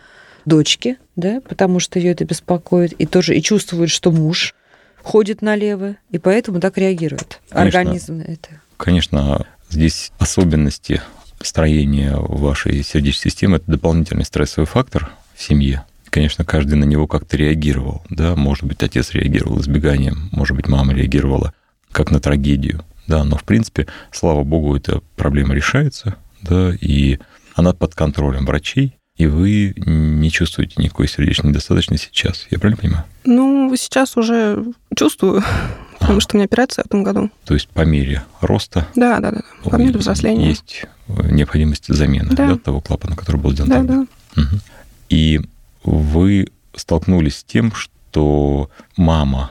дочке, 0.45 0.97
да, 1.15 1.41
потому 1.49 1.79
что 1.79 1.99
ее 1.99 2.13
это 2.13 2.25
беспокоит, 2.25 2.93
и 2.93 3.07
тоже 3.07 3.37
и 3.37 3.43
чувствует, 3.43 3.91
что 3.91 4.11
муж 4.11 4.55
ходит 5.03 5.43
налево, 5.43 5.97
и 6.11 6.19
поэтому 6.19 6.61
так 6.61 6.77
реагирует 6.79 7.41
Конечно. 7.51 7.81
организм 7.81 8.19
на 8.19 8.23
это. 8.23 8.49
Конечно, 8.77 9.47
здесь 9.71 10.11
особенности 10.19 11.03
строения 11.41 12.17
вашей 12.17 12.83
сердечной 12.83 13.31
системы– 13.31 13.57
это 13.59 13.71
дополнительный 13.71 14.25
стрессовый 14.25 14.67
фактор 14.67 15.11
в 15.35 15.43
семье. 15.43 15.85
Конечно, 16.11 16.45
каждый 16.45 16.75
на 16.75 16.85
него 16.85 17.07
как-то 17.07 17.37
реагировал. 17.37 18.03
Да? 18.09 18.35
Может 18.35 18.65
быть, 18.65 18.83
отец 18.83 19.13
реагировал 19.13 19.61
избеганием, 19.61 20.31
может 20.33 20.57
быть, 20.57 20.67
мама 20.67 20.95
реагировала 20.95 21.53
как 21.99 22.13
на 22.13 22.21
трагедию. 22.21 22.85
Да? 23.09 23.25
Но, 23.25 23.37
в 23.37 23.43
принципе, 23.43 23.89
слава 24.13 24.45
богу, 24.45 24.77
эта 24.77 25.01
проблема 25.17 25.53
решается, 25.53 26.15
да? 26.43 26.73
и 26.81 27.19
она 27.57 27.73
под 27.73 27.97
контролем 27.97 28.47
врачей, 28.47 28.95
и 29.17 29.27
вы 29.27 29.75
не 29.85 30.31
чувствуете 30.31 30.75
никакой 30.81 31.09
сердечной 31.09 31.51
недостаточности 31.51 32.09
сейчас. 32.13 32.47
Я 32.51 32.61
правильно 32.61 32.81
понимаю? 32.81 33.05
Ну, 33.25 33.75
сейчас 33.77 34.17
уже 34.17 34.65
чувствую, 34.97 35.43
потому 35.99 36.21
что 36.21 36.37
у 36.37 36.39
меня 36.39 36.45
операция 36.45 36.85
в 36.85 36.87
этом 36.87 37.03
году. 37.03 37.31
То 37.45 37.55
есть 37.55 37.69
по 37.69 37.81
мере 37.85 38.23
роста 38.41 38.87
Да, 38.95 39.19
да, 39.19 39.33
да. 39.33 39.41
По 39.65 39.75
мере 39.75 39.99
взросления. 39.99 40.51
есть 40.51 40.85
необходимость 41.09 41.87
замены 41.93 42.29
Да. 42.31 42.51
да, 42.51 42.59
того 42.59 42.81
клапана, 42.81 43.17
который 43.17 43.41
был 43.41 43.51
сделан 43.51 43.71
Да, 43.71 43.77
тогда. 43.79 43.95
да. 44.37 44.43
Мгм. 44.43 44.61
И 45.09 45.41
вы 45.83 46.47
столкнулись 46.77 47.39
с 47.39 47.43
тем, 47.45 47.73
что 47.75 48.71
мама 48.97 49.51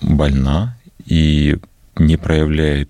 больна 0.00 0.76
и 1.04 1.56
не 2.00 2.16
проявляет 2.16 2.88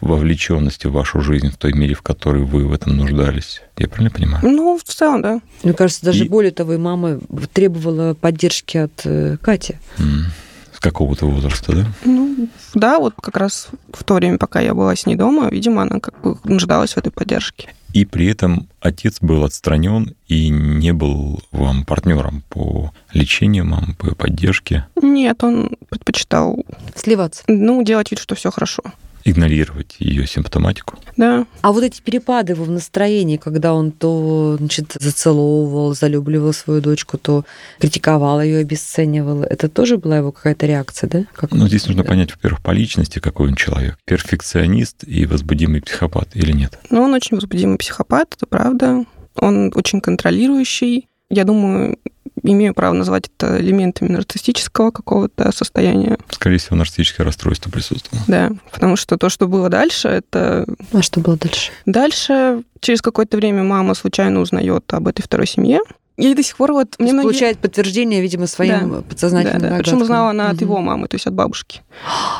вовлеченности 0.00 0.86
в 0.86 0.92
вашу 0.92 1.20
жизнь 1.20 1.50
в 1.50 1.56
той 1.56 1.72
мере, 1.74 1.94
в 1.94 2.02
которой 2.02 2.42
вы 2.42 2.66
в 2.66 2.72
этом 2.72 2.96
нуждались. 2.96 3.60
Я 3.76 3.86
правильно 3.88 4.10
понимаю? 4.10 4.40
Ну, 4.48 4.78
в 4.78 4.82
целом, 4.82 5.20
да. 5.22 5.40
Мне 5.62 5.74
кажется, 5.74 6.04
даже 6.06 6.24
И- 6.24 6.28
более 6.28 6.52
того, 6.52 6.72
и 6.74 6.78
мама 6.78 7.20
требовала 7.52 8.14
поддержки 8.14 8.78
от 8.78 8.92
э, 9.04 9.36
Кати. 9.42 9.76
М. 9.98 10.24
С 10.72 10.80
какого-то 10.80 11.26
возраста, 11.26 11.72
да? 11.74 11.86
Ну, 12.06 12.48
да, 12.74 12.98
вот 12.98 13.14
как 13.20 13.36
раз 13.36 13.68
в 13.92 14.02
то 14.04 14.14
время, 14.14 14.38
пока 14.38 14.60
я 14.60 14.72
была 14.72 14.96
с 14.96 15.04
ней 15.04 15.16
дома, 15.16 15.48
видимо, 15.50 15.82
она 15.82 16.00
как 16.00 16.18
бы 16.22 16.38
нуждалась 16.44 16.94
в 16.94 16.96
этой 16.96 17.12
поддержке. 17.12 17.74
И 17.92 18.04
при 18.04 18.26
этом 18.26 18.68
отец 18.80 19.18
был 19.20 19.44
отстранен 19.44 20.14
и 20.28 20.48
не 20.48 20.92
был 20.92 21.42
вам 21.50 21.84
партнером 21.84 22.42
по 22.48 22.92
лечению 23.12 23.64
мамы, 23.66 23.94
по 23.94 24.14
поддержке, 24.14 24.86
Нет, 25.00 25.42
он 25.42 25.76
предпочитал, 25.88 26.64
Сливаться. 26.94 27.42
ну, 27.48 27.82
делать 27.82 28.10
вид, 28.10 28.20
что 28.20 28.34
все 28.34 28.50
хорошо. 28.50 28.82
Игнорировать 29.24 29.96
ее 29.98 30.26
симптоматику. 30.26 30.96
Да, 31.16 31.46
А 31.60 31.72
вот 31.72 31.84
эти 31.84 32.00
перепады 32.00 32.52
его 32.54 32.64
в 32.64 32.70
настроении, 32.70 33.36
когда 33.36 33.74
он 33.74 33.92
то 33.92 34.56
значит, 34.58 34.96
зацеловывал, 34.98 35.94
залюбливал 35.94 36.52
свою 36.52 36.80
дочку, 36.80 37.18
то 37.18 37.44
критиковал 37.78 38.40
ее, 38.40 38.58
обесценивал, 38.58 39.42
это 39.42 39.68
тоже 39.68 39.98
была 39.98 40.18
его 40.18 40.32
какая-то 40.32 40.66
реакция, 40.66 41.08
да? 41.10 41.24
Как 41.34 41.52
Ну, 41.52 41.68
здесь 41.68 41.86
нужно 41.86 42.04
понять, 42.04 42.30
во-первых, 42.32 42.62
по 42.62 42.70
личности, 42.70 43.18
какой 43.18 43.48
он 43.48 43.54
человек. 43.56 43.98
Перфекционист 44.06 45.04
и 45.06 45.26
возбудимый 45.26 45.82
психопат 45.82 46.28
или 46.34 46.52
нет? 46.52 46.78
но 46.90 47.02
он 47.02 47.14
очень 47.14 47.36
возбудимый 47.36 47.78
психопат, 47.78 48.34
это 48.36 48.46
правда. 48.46 49.04
Он 49.36 49.70
очень 49.74 50.00
контролирующий. 50.00 51.08
Я 51.28 51.44
думаю, 51.44 51.98
имею 52.42 52.74
право 52.74 52.94
назвать 52.94 53.30
это 53.36 53.60
элементами 53.60 54.08
нарциссического 54.08 54.90
какого-то 54.90 55.52
состояния. 55.52 56.18
Скорее 56.30 56.58
всего, 56.58 56.76
нарциссическое 56.76 57.24
расстройство 57.24 57.70
присутствовало. 57.70 58.24
Да, 58.28 58.50
потому 58.72 58.96
что 58.96 59.16
то, 59.16 59.28
что 59.28 59.46
было 59.48 59.68
дальше, 59.68 60.08
это 60.08 60.66
А 60.92 61.02
что 61.02 61.20
было 61.20 61.36
дальше? 61.36 61.72
Дальше, 61.86 62.62
через 62.80 63.02
какое-то 63.02 63.36
время 63.36 63.62
мама 63.62 63.94
случайно 63.94 64.40
узнает 64.40 64.84
об 64.92 65.08
этой 65.08 65.22
второй 65.22 65.46
семье. 65.46 65.80
И 66.16 66.34
до 66.34 66.42
сих 66.42 66.56
пор 66.58 66.72
вот 66.72 66.90
То 66.90 67.02
мне 67.02 67.12
многие- 67.14 67.28
получает 67.28 67.58
подтверждение, 67.58 68.20
видимо, 68.20 68.46
своим 68.46 68.90
Да, 68.90 69.00
подсознательным 69.02 69.60
Да, 69.62 69.68
да. 69.70 69.76
Причем 69.78 70.02
узнала 70.02 70.30
она 70.30 70.48
от 70.50 70.56
Мгм. 70.56 70.64
его 70.64 70.80
мамы, 70.80 71.08
то 71.08 71.14
есть 71.14 71.26
от 71.26 71.32
бабушки. 71.32 71.80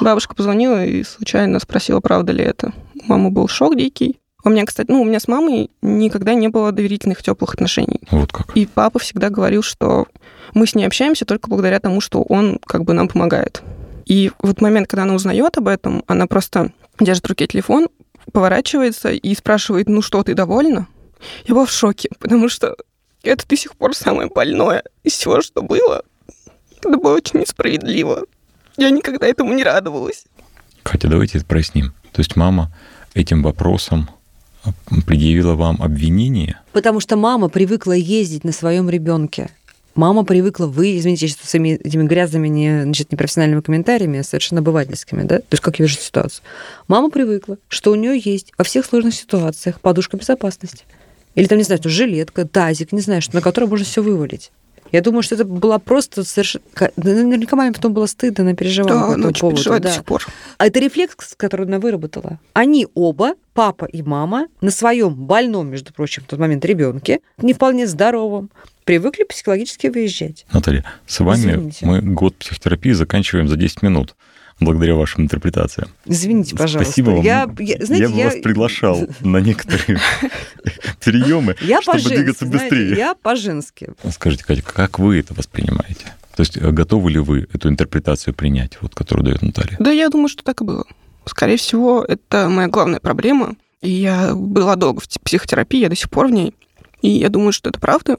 Бабушка 0.02 0.35
позвонила 0.35 0.85
и 0.85 1.02
случайно 1.02 1.59
спросила, 1.61 2.00
правда 2.00 2.33
ли 2.33 2.45
это. 2.45 2.73
У 3.02 3.07
мамы 3.07 3.30
был 3.30 3.49
шок 3.49 3.76
дикий. 3.76 4.20
У 4.45 4.51
меня, 4.51 4.65
кстати, 4.65 4.91
ну, 4.91 5.03
у 5.03 5.05
меня 5.05 5.21
с 5.21 5.29
мамой 5.29 5.71
никогда 5.83 6.35
не 6.35 6.49
было 6.49 6.73
доверительных 6.73 7.23
теплых 7.23 7.55
отношений. 7.55 8.01
Вот 8.11 8.33
как. 8.33 8.57
И 8.57 8.67
папа 8.67 8.99
всегда 8.99 9.29
говорил, 9.29 9.63
что 9.63 10.07
мы 10.55 10.67
с 10.67 10.75
ней 10.75 10.85
общаемся 10.85 11.25
только 11.25 11.49
благодаря 11.49 11.81
тому, 11.81 12.01
что 12.01 12.23
он 12.23 12.59
как 12.65 12.85
бы 12.85 12.93
нам 12.95 13.09
помогает. 13.09 13.63
И 14.07 14.33
вот 14.41 14.61
момент, 14.61 14.89
когда 14.89 15.03
она 15.03 15.15
узнает 15.15 15.57
об 15.59 15.69
этом, 15.69 16.03
она 16.07 16.27
просто 16.27 16.73
держит 16.99 17.25
в 17.25 17.29
руке 17.29 17.47
телефон, 17.47 17.89
поворачивается 18.33 19.11
и 19.11 19.35
спрашивает, 19.35 19.89
ну 19.89 20.03
что, 20.03 20.23
ты 20.23 20.35
довольна? 20.35 20.87
Я 21.45 21.55
была 21.55 21.67
в 21.67 21.71
шоке, 21.71 22.09
потому 22.19 22.49
что 22.49 22.77
это 23.23 23.47
до 23.47 23.57
сих 23.57 23.77
пор 23.77 23.95
самое 23.95 24.29
больное 24.29 24.83
из 25.05 25.13
всего, 25.13 25.43
что 25.43 25.63
было. 25.63 26.03
Это 26.79 26.89
было 26.89 27.15
очень 27.15 27.41
несправедливо. 27.41 28.25
Я 28.77 28.91
никогда 28.91 29.27
этому 29.27 29.53
не 29.53 29.63
радовалась. 29.63 30.25
Катя, 30.83 31.09
давайте 31.09 31.39
это 31.39 31.47
проясним. 31.47 31.93
То 32.13 32.21
есть 32.21 32.37
мама 32.37 32.75
этим 33.15 33.43
вопросом 33.43 34.09
предъявила 35.07 35.55
вам 35.55 35.83
обвинение? 35.83 36.61
Потому 36.73 37.00
что 37.00 37.17
мама 37.17 37.49
привыкла 37.49 37.93
ездить 37.93 38.45
на 38.45 38.52
своем 38.52 38.88
ребенке. 38.90 39.50
Мама 39.95 40.25
привыкла, 40.25 40.67
вы, 40.67 40.97
извините, 40.97 41.29
сейчас 41.29 41.49
с 41.49 41.55
этими, 41.55 42.07
грязными, 42.07 42.49
не, 42.49 42.83
значит, 42.85 43.11
непрофессиональными 43.11 43.61
комментариями, 43.61 44.21
а 44.21 44.25
совершенно 44.25 44.61
обывательскими, 44.61 45.25
да? 45.25 45.38
То 45.38 45.47
есть 45.52 45.62
как 45.62 45.79
я 45.79 45.85
вижу 45.85 45.99
ситуацию. 45.99 46.45
Мама 46.87 47.11
привыкла, 47.11 47.59
что 47.69 47.90
у 47.90 47.97
нее 47.97 48.21
есть 48.25 48.52
во 48.57 48.64
всех 48.64 48.87
сложных 48.87 49.14
ситуациях 49.14 49.81
подушка 49.81 50.17
безопасности. 50.17 50.85
Или 51.35 51.47
там, 51.47 51.59
не 51.59 51.64
знаю, 51.64 51.81
жилетка, 51.85 52.47
тазик, 52.47 52.93
не 52.93 53.00
знаю, 53.00 53.21
что, 53.21 53.35
на 53.35 53.40
который 53.43 53.69
можно 53.69 53.85
все 53.85 54.02
вывалить. 54.02 54.52
Я 54.93 55.01
думаю, 55.03 55.23
что 55.23 55.35
это 55.35 55.45
была 55.45 55.79
просто 55.79 56.25
совершенно... 56.25 56.65
Наверняка 56.97 57.57
маме 57.57 57.73
потом 57.73 57.93
было 57.93 58.07
стыдно, 58.07 58.45
она 58.45 58.55
переживала 58.55 58.89
Да, 58.89 59.01
по 59.01 59.05
она 59.07 59.13
этому 59.15 59.29
очень 59.29 59.41
поводу. 59.41 59.57
переживает 59.57 59.83
до 59.83 59.89
да. 59.89 59.95
сих 59.95 60.05
пор. 60.05 60.27
А 60.59 60.67
это 60.67 60.81
рефлекс, 60.81 61.35
который 61.37 61.67
она 61.67 61.79
выработала. 61.79 62.39
Они 62.53 62.87
оба, 62.95 63.35
папа 63.55 63.85
и 63.85 64.03
мама, 64.03 64.49
на 64.61 64.71
своем 64.71 65.15
больном, 65.15 65.69
между 65.69 65.93
прочим, 65.93 66.23
в 66.23 66.27
тот 66.27 66.39
момент 66.39 66.65
ребенке, 66.65 67.21
не 67.39 67.53
вполне 67.53 67.87
здоровом, 67.87 68.51
привыкли 68.85 69.25
психологически 69.25 69.87
выезжать. 69.89 70.47
Наталья, 70.53 70.85
с 71.07 71.21
вами 71.21 71.53
Извините. 71.53 71.87
мы 71.87 72.01
год 72.01 72.35
психотерапии 72.37 72.93
заканчиваем 72.93 73.49
за 73.49 73.57
10 73.57 73.83
минут, 73.83 74.17
благодаря 74.61 74.95
вашим 74.95 75.25
интерпретациям. 75.25 75.88
Извините, 76.05 76.55
пожалуйста. 76.57 76.93
Спасибо 76.93 77.11
вам. 77.11 77.25
Я, 77.25 77.50
я- 77.59 77.85
знаете, 77.85 78.05
я 78.05 78.09
бы 78.09 78.17
я, 78.17 78.25
вас 78.26 78.35
приглашал 78.43 79.00
на 79.21 79.38
некоторые 79.38 79.99
приемы, 81.05 81.57
чтобы 81.83 82.00
двигаться 82.02 82.47
быстрее. 82.47 82.95
я 82.97 83.14
по-женски. 83.14 83.90
Скажите, 84.11 84.45
Катя, 84.45 84.62
как 84.62 84.99
вы 84.99 85.19
это 85.19 85.35
воспринимаете? 85.35 86.14
То 86.37 86.43
есть 86.43 86.57
э, 86.57 86.71
готовы 86.71 87.11
ли 87.11 87.19
вы 87.19 87.49
эту 87.52 87.69
интерпретацию 87.69 88.35
принять, 88.35 88.79
вот, 88.81 88.95
которую 88.95 89.25
дает 89.25 89.43
Наталья? 89.43 89.76
Да, 89.79 89.90
я 89.90 90.09
думаю, 90.09 90.29
что 90.29 90.43
так 90.43 90.61
и 90.61 90.64
было. 90.64 90.85
Скорее 91.26 91.57
всего, 91.57 92.05
это 92.07 92.49
моя 92.49 92.69
главная 92.69 93.00
проблема. 93.00 93.57
И 93.83 93.90
я 93.90 94.35
была 94.35 94.76
долго 94.76 95.00
в 95.00 95.09
психотерапии, 95.21 95.81
я 95.81 95.88
до 95.88 95.97
сих 95.97 96.11
пор 96.11 96.29
в 96.29 96.31
ней. 96.31 96.55
И 97.02 97.11
я 97.11 97.29
думаю, 97.29 97.52
что 97.52 97.71
это 97.71 97.81
правда. 97.81 98.19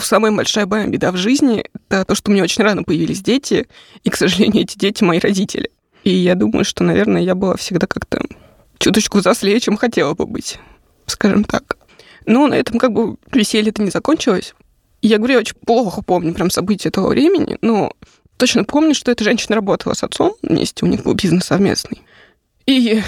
Самая 0.00 0.32
большая 0.32 0.66
моя 0.66 0.86
беда 0.86 1.12
в 1.12 1.16
жизни— 1.18 1.64
это 1.90 2.06
то, 2.06 2.14
что 2.14 2.30
у 2.30 2.34
меня 2.34 2.44
очень 2.44 2.64
рано 2.64 2.82
появились 2.82 3.20
дети, 3.20 3.66
и, 4.04 4.10
к 4.10 4.16
сожалению, 4.16 4.62
эти 4.62 4.78
дети— 4.78 5.04
мои 5.04 5.18
родители. 5.18 5.70
И 6.04 6.10
я 6.10 6.34
думаю, 6.34 6.64
что, 6.64 6.84
наверное, 6.84 7.22
я 7.22 7.34
была 7.34 7.56
всегда 7.56 7.86
как-то 7.86 8.20
чуточку 8.78 9.18
взрослее, 9.18 9.60
чем 9.60 9.76
хотела 9.76 10.14
бы 10.14 10.26
быть, 10.26 10.58
скажем 11.06 11.44
так. 11.44 11.76
Но 12.26 12.46
на 12.46 12.54
этом 12.54 12.78
как 12.78 12.92
бы 12.92 13.16
веселье-то 13.32 13.82
не 13.82 13.90
закончилось. 13.90 14.54
Я 15.00 15.18
говорю, 15.18 15.34
я 15.34 15.40
очень 15.40 15.56
плохо 15.56 16.02
помню 16.02 16.34
прям 16.34 16.50
события 16.50 16.90
того 16.90 17.08
времени, 17.08 17.58
но 17.60 17.92
точно 18.36 18.64
помню, 18.64 18.94
что 18.94 19.10
эта 19.10 19.24
женщина 19.24 19.56
работала 19.56 19.94
с 19.94 20.02
отцом 20.02 20.34
вместе, 20.42 20.84
у 20.84 20.88
них 20.88 21.02
был 21.02 21.14
бизнес 21.14 21.44
совместный. 21.44 22.02
И 22.66 23.02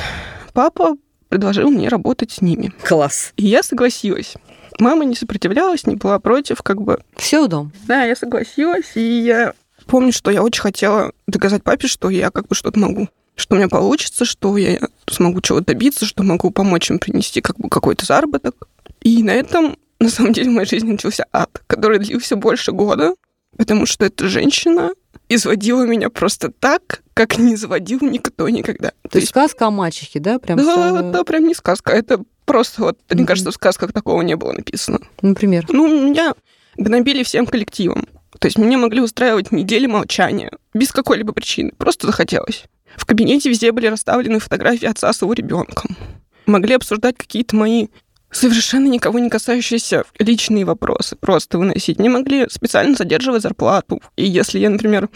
папа 0.52 0.96
предложил 1.28 1.70
мне 1.70 1.88
работать 1.88 2.32
с 2.32 2.40
ними. 2.40 2.72
Класс. 2.82 3.32
И 3.36 3.46
я 3.46 3.62
согласилась. 3.62 4.34
Мама 4.78 5.04
не 5.04 5.14
сопротивлялась, 5.14 5.86
не 5.86 5.96
была 5.96 6.18
против, 6.18 6.62
как 6.62 6.82
бы. 6.82 7.00
Все 7.16 7.40
удом. 7.40 7.72
Да, 7.86 8.04
я 8.04 8.16
согласилась, 8.16 8.96
и 8.96 9.00
я 9.00 9.54
помню, 9.86 10.12
что 10.12 10.30
я 10.30 10.42
очень 10.42 10.62
хотела 10.62 11.12
доказать 11.26 11.62
папе, 11.62 11.86
что 11.88 12.10
я 12.10 12.30
как 12.30 12.48
бы 12.48 12.54
что-то 12.54 12.78
могу. 12.78 13.08
Что 13.36 13.54
у 13.54 13.58
меня 13.58 13.68
получится, 13.68 14.24
что 14.24 14.56
я 14.56 14.78
смогу 15.10 15.40
чего-то 15.40 15.66
добиться, 15.66 16.06
что 16.06 16.22
могу 16.22 16.50
помочь 16.50 16.90
им 16.90 16.98
принести 16.98 17.40
как 17.40 17.56
бы 17.58 17.68
какой-то 17.68 18.04
заработок. 18.06 18.68
И 19.00 19.22
на 19.22 19.32
этом, 19.32 19.76
на 19.98 20.08
самом 20.08 20.32
деле, 20.32 20.50
в 20.50 20.54
моей 20.54 20.68
жизни 20.68 20.92
начался 20.92 21.24
ад, 21.32 21.62
который 21.66 21.98
длился 21.98 22.36
больше 22.36 22.70
года, 22.72 23.14
потому 23.56 23.86
что 23.86 24.04
эта 24.04 24.28
женщина 24.28 24.90
изводила 25.28 25.84
меня 25.84 26.10
просто 26.10 26.50
так, 26.52 27.02
как 27.14 27.38
не 27.38 27.54
изводил 27.54 27.98
никто 28.02 28.48
никогда. 28.48 28.92
То 29.10 29.18
есть 29.18 29.30
сказка 29.30 29.66
о 29.66 29.70
мачехе, 29.70 30.20
да? 30.20 30.38
Прям 30.38 30.58
да, 30.58 30.64
сразу- 30.74 31.10
да, 31.10 31.24
прям 31.24 31.48
не 31.48 31.54
сказка. 31.54 31.92
Это 31.92 32.22
просто 32.44 32.82
вот, 32.82 32.98
мне 33.10 33.22
Мгм. 33.22 33.26
кажется, 33.26 33.50
в 33.50 33.54
сказках 33.54 33.92
такого 33.92 34.22
не 34.22 34.36
было 34.36 34.52
написано. 34.52 35.00
Например. 35.22 35.64
Ну, 35.70 36.06
меня 36.08 36.34
гнобили 36.76 37.22
всем 37.24 37.46
коллективом. 37.46 38.06
То 38.44 38.48
есть 38.48 38.58
меня 38.58 38.76
могли 38.76 39.00
устраивать 39.00 39.52
недели 39.52 39.86
молчания, 39.86 40.50
без 40.74 40.92
какой-либо 40.92 41.32
причины. 41.32 41.72
Просто 41.78 42.06
захотелось. 42.06 42.64
В 42.94 43.06
кабинете 43.06 43.48
везде 43.48 43.72
были 43.72 43.86
расставлены 43.86 44.38
фотографии 44.38 44.84
отца 44.84 45.14
с 45.14 45.22
его 45.22 45.32
ребенком. 45.32 45.96
Могли 46.44 46.74
обсуждать 46.74 47.16
какие-то 47.16 47.56
мои 47.56 47.86
совершенно 48.30 48.86
никого 48.88 49.18
не 49.18 49.30
касающиеся 49.30 50.04
личные 50.18 50.66
вопросы, 50.66 51.16
просто 51.16 51.56
выносить. 51.56 51.98
Не 51.98 52.10
могли 52.10 52.46
специально 52.50 52.94
задерживать 52.94 53.40
зарплату. 53.40 54.02
И 54.16 54.26
если 54.26 54.58
я, 54.58 54.68
например, 54.68 55.08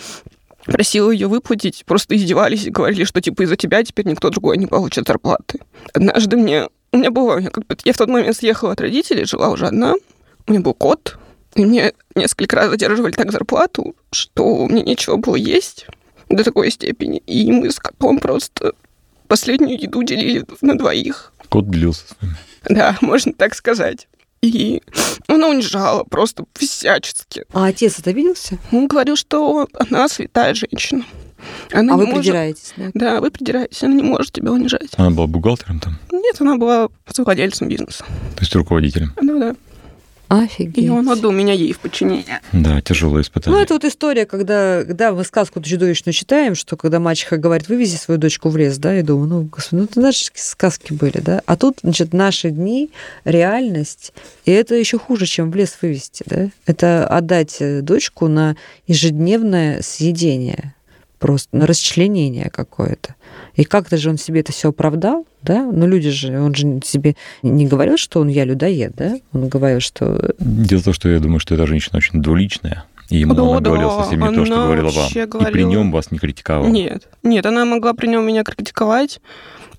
просила 0.65 1.11
ее 1.11 1.27
выплатить, 1.27 1.85
просто 1.85 2.17
издевались 2.17 2.65
и 2.65 2.71
говорили, 2.71 3.05
что 3.05 3.21
типа 3.21 3.43
из-за 3.43 3.57
тебя 3.57 3.85
теперь 3.85 4.07
никто 4.07 4.31
другой 4.31 4.57
не 4.57 4.67
получит 4.67 5.07
зарплаты. 5.07 5.61
Однажды 5.93 6.39
мне... 6.39 6.69
У 6.93 6.97
меня 6.97 7.11
было... 7.11 7.39
Я, 7.39 7.51
как 7.51 7.67
бы, 7.67 7.77
я 7.85 7.93
в 7.93 7.99
тот 7.99 8.09
момент 8.09 8.35
съехала 8.35 8.73
от 8.73 8.81
родителей, 8.81 9.27
жила 9.27 9.51
уже 9.51 9.67
одна. 9.67 9.97
У 10.47 10.51
меня 10.51 10.63
был 10.63 10.73
кот. 10.73 11.19
И 11.55 11.65
мне 11.65 11.93
несколько 12.15 12.57
раз 12.57 12.71
задерживали 12.71 13.13
так 13.13 13.33
зарплату, 13.33 13.95
что 14.13 14.67
мне 14.67 14.83
нечего 14.83 15.17
было 15.17 15.37
есть 15.37 15.87
до 16.29 16.45
такой 16.45 16.71
степени. 16.71 17.19
И 17.27 17.51
мы 17.51 17.71
с 17.71 17.79
котом 17.79 18.19
просто 18.19 18.75
последнюю 19.29 19.81
еду 19.81 20.03
делили 20.03 20.45
на 20.61 20.77
двоих. 20.77 21.33
Кот 21.49 21.69
делился 21.71 22.07
с 22.09 22.17
вами. 22.21 22.37
Да, 22.69 22.97
можно 23.01 23.33
так 23.33 23.55
сказать. 23.55 24.09
И 24.41 24.83
она 25.27 25.49
унижала 25.49 26.05
просто 26.05 26.45
всячески. 26.55 27.45
А 27.53 27.67
отец 27.67 27.99
это 27.99 28.13
виделся? 28.13 28.59
Он 28.71 28.87
говорил, 28.87 29.17
что 29.17 29.67
она 29.75 30.09
святая 30.09 30.55
женщина. 30.55 31.05
Она 31.73 31.95
а 31.95 31.97
вы 31.97 32.07
может- 32.07 32.21
придираетесь, 32.23 32.73
да? 32.77 32.91
Да, 32.95 33.21
вы 33.21 33.31
придираетесь, 33.31 33.83
она 33.83 33.95
не 33.95 34.03
может 34.03 34.33
тебя 34.33 34.53
унижать. 34.53 34.91
Она 34.97 35.11
была 35.11 35.27
бухгалтером 35.27 35.81
там, 35.81 35.99
Нет, 36.13 36.37
она 36.41 36.57
была 36.57 36.89
владельцем 37.17 37.69
бизнеса. 37.69 38.05
то 38.37 38.41
есть 38.41 38.55
руководителем. 38.55 39.13
Ну 39.21 39.39
да. 39.41 39.57
Офигеть. 40.29 40.85
И 40.85 40.91
он 40.91 41.09
отдал 41.09 41.33
меня 41.33 41.55
ей 41.55 41.73
в 41.73 41.79
подчинение. 41.79 42.41
Да, 42.53 42.81
тяжелое 42.83 43.23
испытание. 43.23 43.57
Ну, 43.57 43.63
это 43.63 43.75
вот 43.75 43.85
история, 43.85 44.27
когда, 44.27 44.85
когда 44.85 45.13
мы 45.13 45.25
сказку 45.25 45.63
чудовищную 45.63 46.13
читаем, 46.13 46.55
что 46.55 46.77
когда 46.77 47.01
мачеха 47.01 47.39
говорит, 47.39 47.69
вывези 47.69 47.97
свою 47.97 48.21
дочку 48.21 48.51
в 48.51 48.57
лес, 48.57 48.77
да, 48.79 48.93
я 48.93 49.03
думаю, 49.03 49.29
ну, 49.29 49.43
господи, 49.45 49.81
ну, 49.81 49.85
это 49.87 50.01
наши 50.01 50.27
сказки 50.35 50.93
были, 50.93 51.21
да. 51.21 51.43
А 51.47 51.57
тут, 51.57 51.79
значит, 51.83 52.13
наши 52.13 52.51
дни, 52.51 52.91
реальность, 53.25 54.13
и 54.45 54.51
это 54.51 54.75
еще 54.75 54.99
хуже, 54.99 55.25
чем 55.25 55.51
в 55.51 55.57
лес 55.57 55.77
вывести, 55.81 56.25
да. 56.27 56.51
Это 56.67 57.07
отдать 57.07 57.57
э, 57.61 57.81
дочку 57.81 58.29
на 58.29 58.57
ежедневное 58.87 59.81
съедение, 59.81 60.75
просто 61.19 61.57
на 61.57 61.67
расчленение 61.67 62.51
какое-то. 62.51 63.15
И 63.55 63.65
как-то 63.65 63.97
же 63.97 64.11
он 64.11 64.19
себе 64.19 64.41
это 64.41 64.53
все 64.53 64.69
оправдал, 64.71 65.27
да? 65.43 65.65
Ну, 65.65 65.87
люди 65.87 66.11
же, 66.11 66.41
он 66.41 66.55
же 66.55 66.81
себе 66.85 67.17
не 67.43 67.67
говорил, 67.67 67.97
что 67.97 68.21
он 68.21 68.29
я 68.29 68.45
людоед, 68.45 68.93
да? 68.97 69.17
Он 69.33 69.49
говорил, 69.49 69.81
что 69.81 70.35
Дело 70.39 70.81
в 70.81 70.85
том, 70.85 70.93
что 70.95 71.09
я 71.09 71.19
думаю, 71.21 71.41
что 71.41 71.55
эта 71.55 71.67
женщина 71.67 71.99
очень 71.99 72.23
двуличная. 72.23 72.85
И 73.11 73.17
ему 73.19 73.35
Да, 73.35 73.43
она 73.43 73.61
да, 73.61 73.71
говорила 73.71 74.03
совсем 74.03 74.21
не 74.21 74.35
то, 74.35 74.45
что 74.45 74.55
говорила 74.57 74.87
вам. 74.91 74.95
вообще 75.05 75.23
И 75.23 75.27
при 75.27 75.29
говорила- 75.39 75.71
нем 75.71 75.93
вас 75.93 76.11
не 76.11 76.19
критиковала. 76.19 76.69
Нет, 76.69 77.09
нет, 77.23 77.47
она 77.47 77.65
могла 77.65 77.95
при 77.95 78.07
нем 78.07 78.27
меня 78.27 78.45
критиковать. 78.45 79.21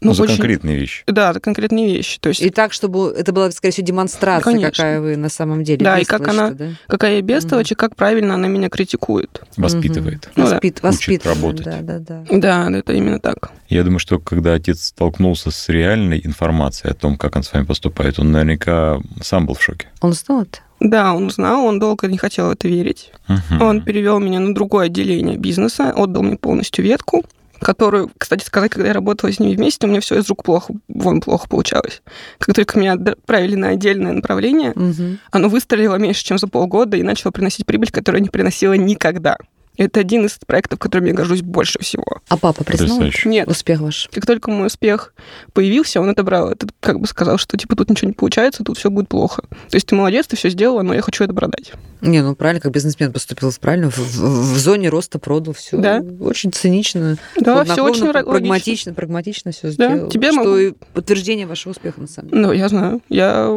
Ну, 0.02 0.10
но 0.10 0.14
за 0.14 0.24
очень- 0.24 0.36
конкретные 0.38 0.78
вещи. 0.78 1.04
Да, 1.08 1.34
за 1.34 1.40
конкретные 1.42 1.88
вещи. 1.94 2.20
То 2.20 2.30
есть, 2.30 2.42
И 2.42 2.50
так, 2.50 2.72
чтобы 2.72 3.14
это 3.18 3.34
была, 3.34 3.52
скорее 3.52 3.74
всего, 3.74 3.86
демонстрация, 3.88 4.44
Конечно. 4.44 4.72
какая 4.72 5.02
вы 5.02 5.18
на 5.18 5.28
самом 5.30 5.64
деле. 5.66 5.84
Да, 5.84 6.00
и 6.00 6.06
как 6.06 6.26
она- 6.28 6.52
да? 6.52 6.70
какая 6.88 7.16
я 7.18 7.22
бестолочь, 7.22 7.72
и 7.74 7.76
как 7.76 7.96
правильно 7.98 8.36
она 8.36 8.48
меня 8.48 8.70
критикует. 8.70 9.42
Воспитывает. 9.58 10.30
Ну 10.36 10.46
да. 10.46 10.52
Воспит- 10.52 10.76
Учит 10.78 10.84
воспитывает, 10.84 11.26
работать. 11.26 11.66
Да, 11.66 11.80
да, 11.82 12.00
да. 12.00 12.24
Да, 12.70 12.78
это 12.78 12.94
именно 12.94 13.20
так. 13.20 13.52
Я 13.68 13.84
думаю, 13.84 14.00
что 14.00 14.20
когда 14.20 14.54
отец 14.54 14.86
столкнулся 14.86 15.52
с 15.52 15.68
реальной 15.70 16.22
информацией 16.24 16.92
о 16.92 16.96
том, 16.96 17.18
как 17.18 17.36
он 17.36 17.44
с 17.44 17.52
вами 17.52 17.66
поступает, 17.66 18.20
он 18.20 18.32
наверняка 18.32 19.00
сам 19.22 19.46
был 19.46 19.56
в 19.56 19.62
шоке. 19.62 19.88
Он 20.02 20.12
узнал 20.12 20.44
это? 20.44 20.60
Да, 20.80 21.14
он 21.14 21.26
узнал, 21.26 21.66
он 21.66 21.78
долго 21.78 22.08
не 22.08 22.18
хотел 22.18 22.48
в 22.48 22.52
это 22.52 22.70
верить. 22.70 23.12
Мгм. 23.28 23.62
Он 23.62 23.82
перевел 23.84 24.20
меня 24.20 24.40
на 24.40 24.56
другое 24.56 24.86
отделение 24.86 25.38
бизнеса, 25.38 25.92
отдал 25.94 26.24
мне 26.24 26.38
полностью 26.38 26.86
ветку, 26.86 27.26
которую, 27.60 28.12
кстати 28.18 28.44
сказать, 28.46 28.72
когда 28.72 28.88
я 28.90 28.94
работала 28.94 29.32
с 29.32 29.40
ними 29.40 29.56
вместе, 29.56 29.86
у 29.86 29.90
меня 29.90 30.00
все 30.02 30.18
из 30.20 30.28
рук 30.30 30.44
плохо, 30.44 30.74
вон 30.88 31.22
плохо 31.22 31.48
получалось. 31.48 32.02
Как 32.40 32.56
только 32.56 32.80
меня 32.80 32.94
отправили 32.94 33.56
на 33.56 33.70
отдельное 33.70 34.14
направление, 34.14 34.74
Мгм. 34.76 35.20
оно 35.32 35.50
выстрелило 35.50 35.96
меньше, 35.96 36.24
чем 36.24 36.38
за 36.38 36.48
полгода 36.48 36.98
и 36.98 37.04
начало 37.04 37.32
приносить 37.32 37.66
прибыль, 37.66 37.92
которую 37.92 38.22
не 38.22 38.30
приносила 38.30 38.74
никогда. 38.74 39.38
Это 39.80 40.02
один 40.02 40.26
из 40.26 40.38
проектов, 40.46 40.78
которым 40.78 41.08
я 41.08 41.14
горжусь 41.14 41.42
больше 41.42 41.80
всего. 41.80 42.04
А 42.28 42.36
папа 42.38 42.66
признал. 42.66 43.00
Нет. 43.24 43.48
успех 43.48 43.80
ваш? 43.80 44.10
Как 44.12 44.26
только 44.26 44.52
мой 44.52 44.68
успех 44.68 45.14
появился, 45.54 46.02
он 46.02 46.10
отобрал 46.10 46.50
это, 46.50 46.68
как 46.82 47.00
бы 47.00 47.08
сказал, 47.08 47.38
что 47.38 47.56
типа 47.58 47.78
тут 47.78 47.90
ничего 47.90 48.10
не 48.10 48.14
получается, 48.14 48.66
тут 48.66 48.78
все 48.78 48.90
будет 48.90 49.08
плохо. 49.08 49.44
То 49.70 49.76
есть 49.76 49.88
ты 49.88 49.96
молодец, 49.96 50.28
ты 50.28 50.36
все 50.36 50.50
сделала, 50.50 50.82
но 50.82 50.94
я 50.94 51.02
хочу 51.02 51.24
это 51.24 51.34
продать. 51.34 51.72
Не, 52.02 52.22
ну 52.22 52.36
правильно, 52.36 52.60
как 52.60 52.74
бизнесмен 52.74 53.14
поступил 53.14 53.52
правильно, 53.62 53.90
в, 53.90 53.98
в- 53.98 54.54
в 54.54 54.58
зоне 54.60 54.90
роста 54.90 55.18
продал 55.18 55.54
все. 55.54 55.78
Да. 55.78 56.04
Очень 56.20 56.52
цинично, 56.52 57.18
Да, 57.40 57.64
все 57.64 57.82
очень 57.82 58.04
ра- 58.04 58.08
логично. 58.08 58.32
прагматично, 58.32 58.94
прагматично 58.94 59.52
все 59.54 59.68
Да, 59.68 59.72
сделал. 59.96 60.10
тебе 60.10 60.32
что 60.34 60.40
могу- 60.44 60.58
и 60.58 60.74
подтверждение 60.94 61.48
вашего 61.48 61.72
успеха 61.72 62.02
на 62.02 62.08
самом 62.08 62.30
деле. 62.32 62.42
Ну, 62.42 62.52
я 62.52 62.68
знаю. 62.68 63.02
Я 63.08 63.50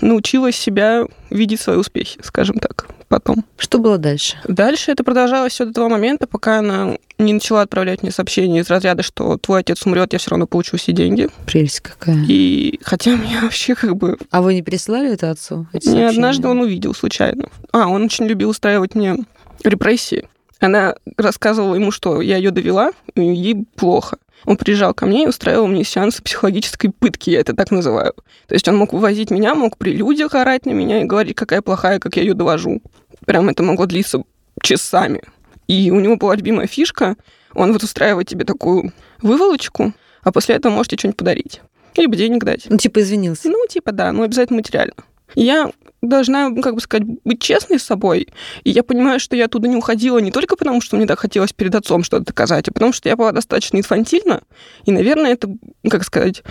научилась 0.00 0.56
себя 0.56 1.04
видеть 1.30 1.60
свои 1.60 1.76
успехи, 1.76 2.18
скажем 2.22 2.56
так. 2.58 2.88
Потом. 3.10 3.44
Что 3.58 3.78
было 3.78 3.98
дальше? 3.98 4.38
Дальше 4.46 4.92
это 4.92 5.04
продолжалось 5.04 5.52
все 5.52 5.66
до 5.66 5.72
того 5.72 5.88
момента, 5.90 6.26
пока 6.26 6.60
она 6.60 6.96
не 7.18 7.34
начала 7.34 7.62
отправлять 7.62 8.02
мне 8.02 8.12
сообщения 8.12 8.60
из 8.60 8.70
разряда, 8.70 9.02
что 9.02 9.36
твой 9.36 9.60
отец 9.60 9.84
умрет, 9.84 10.12
я 10.12 10.18
все 10.18 10.30
равно 10.30 10.46
получу 10.46 10.78
все 10.78 10.92
деньги. 10.92 11.28
Прелесть 11.44 11.80
какая. 11.80 12.24
И 12.28 12.78
хотя 12.82 13.10
мне 13.16 13.38
вообще 13.42 13.74
как 13.74 13.96
бы... 13.96 14.16
А 14.30 14.40
вы 14.40 14.54
не 14.54 14.62
прислали 14.62 15.12
это 15.12 15.30
отцу? 15.30 15.66
эти 15.72 15.88
Не 15.88 16.08
однажды 16.08 16.48
он 16.48 16.60
увидел 16.60 16.94
случайно. 16.94 17.48
А, 17.72 17.88
он 17.88 18.04
очень 18.04 18.26
любил 18.26 18.50
устраивать 18.50 18.94
мне 18.94 19.16
репрессии. 19.64 20.28
Она 20.60 20.94
рассказывала 21.16 21.74
ему, 21.74 21.90
что 21.90 22.20
я 22.20 22.36
ее 22.36 22.50
довела, 22.50 22.92
и 23.14 23.22
ей 23.22 23.64
плохо. 23.76 24.18
Он 24.44 24.56
приезжал 24.56 24.94
ко 24.94 25.06
мне 25.06 25.24
и 25.24 25.26
устраивал 25.26 25.66
мне 25.66 25.84
сеансы 25.84 26.22
психологической 26.22 26.90
пытки, 26.90 27.30
я 27.30 27.40
это 27.40 27.54
так 27.54 27.70
называю. 27.70 28.14
То 28.46 28.54
есть 28.54 28.66
он 28.68 28.76
мог 28.76 28.92
вывозить 28.92 29.30
меня, 29.30 29.54
мог 29.54 29.76
при 29.76 29.92
людях 29.92 30.34
орать 30.34 30.66
на 30.66 30.70
меня 30.70 31.02
и 31.02 31.04
говорить, 31.04 31.36
какая 31.36 31.62
плохая, 31.62 31.98
как 31.98 32.16
я 32.16 32.22
ее 32.22 32.34
довожу. 32.34 32.80
Прям 33.26 33.48
это 33.48 33.62
могло 33.62 33.86
длиться 33.86 34.22
часами. 34.62 35.22
И 35.66 35.90
у 35.90 36.00
него 36.00 36.16
была 36.16 36.34
любимая 36.36 36.66
фишка, 36.66 37.16
он 37.54 37.72
вот 37.72 37.82
устраивает 37.82 38.28
тебе 38.28 38.44
такую 38.44 38.92
выволочку, 39.22 39.92
а 40.22 40.32
после 40.32 40.56
этого 40.56 40.72
можете 40.72 40.96
что-нибудь 40.96 41.18
подарить. 41.18 41.60
Либо 41.96 42.16
денег 42.16 42.44
дать. 42.44 42.66
Ну, 42.68 42.76
типа 42.76 43.00
извинился. 43.00 43.48
Ну, 43.48 43.66
типа, 43.66 43.92
да, 43.92 44.12
но 44.12 44.22
обязательно 44.22 44.58
материально. 44.58 44.94
Я 45.34 45.70
должна, 46.02 46.48
ну, 46.48 46.62
как 46.62 46.74
бы 46.74 46.80
сказать, 46.80 47.06
быть 47.24 47.40
честной 47.42 47.78
с 47.78 47.82
собой. 47.82 48.28
И 48.64 48.70
я 48.70 48.82
понимаю, 48.82 49.20
что 49.20 49.36
я 49.36 49.44
оттуда 49.44 49.68
не 49.68 49.76
уходила 49.76 50.18
не 50.18 50.30
только 50.30 50.56
потому, 50.56 50.80
что 50.80 50.96
мне 50.96 51.06
так 51.06 51.18
хотелось 51.18 51.52
перед 51.52 51.74
отцом 51.74 52.04
что-то 52.04 52.24
доказать, 52.26 52.68
а 52.68 52.72
потому 52.72 52.92
что 52.94 53.08
я 53.08 53.16
была 53.16 53.32
достаточно 53.32 53.76
инфантильна. 53.76 54.40
И, 54.86 54.92
наверное, 54.92 55.32
это, 55.32 55.50
как 55.90 56.04
сказать, 56.04 56.42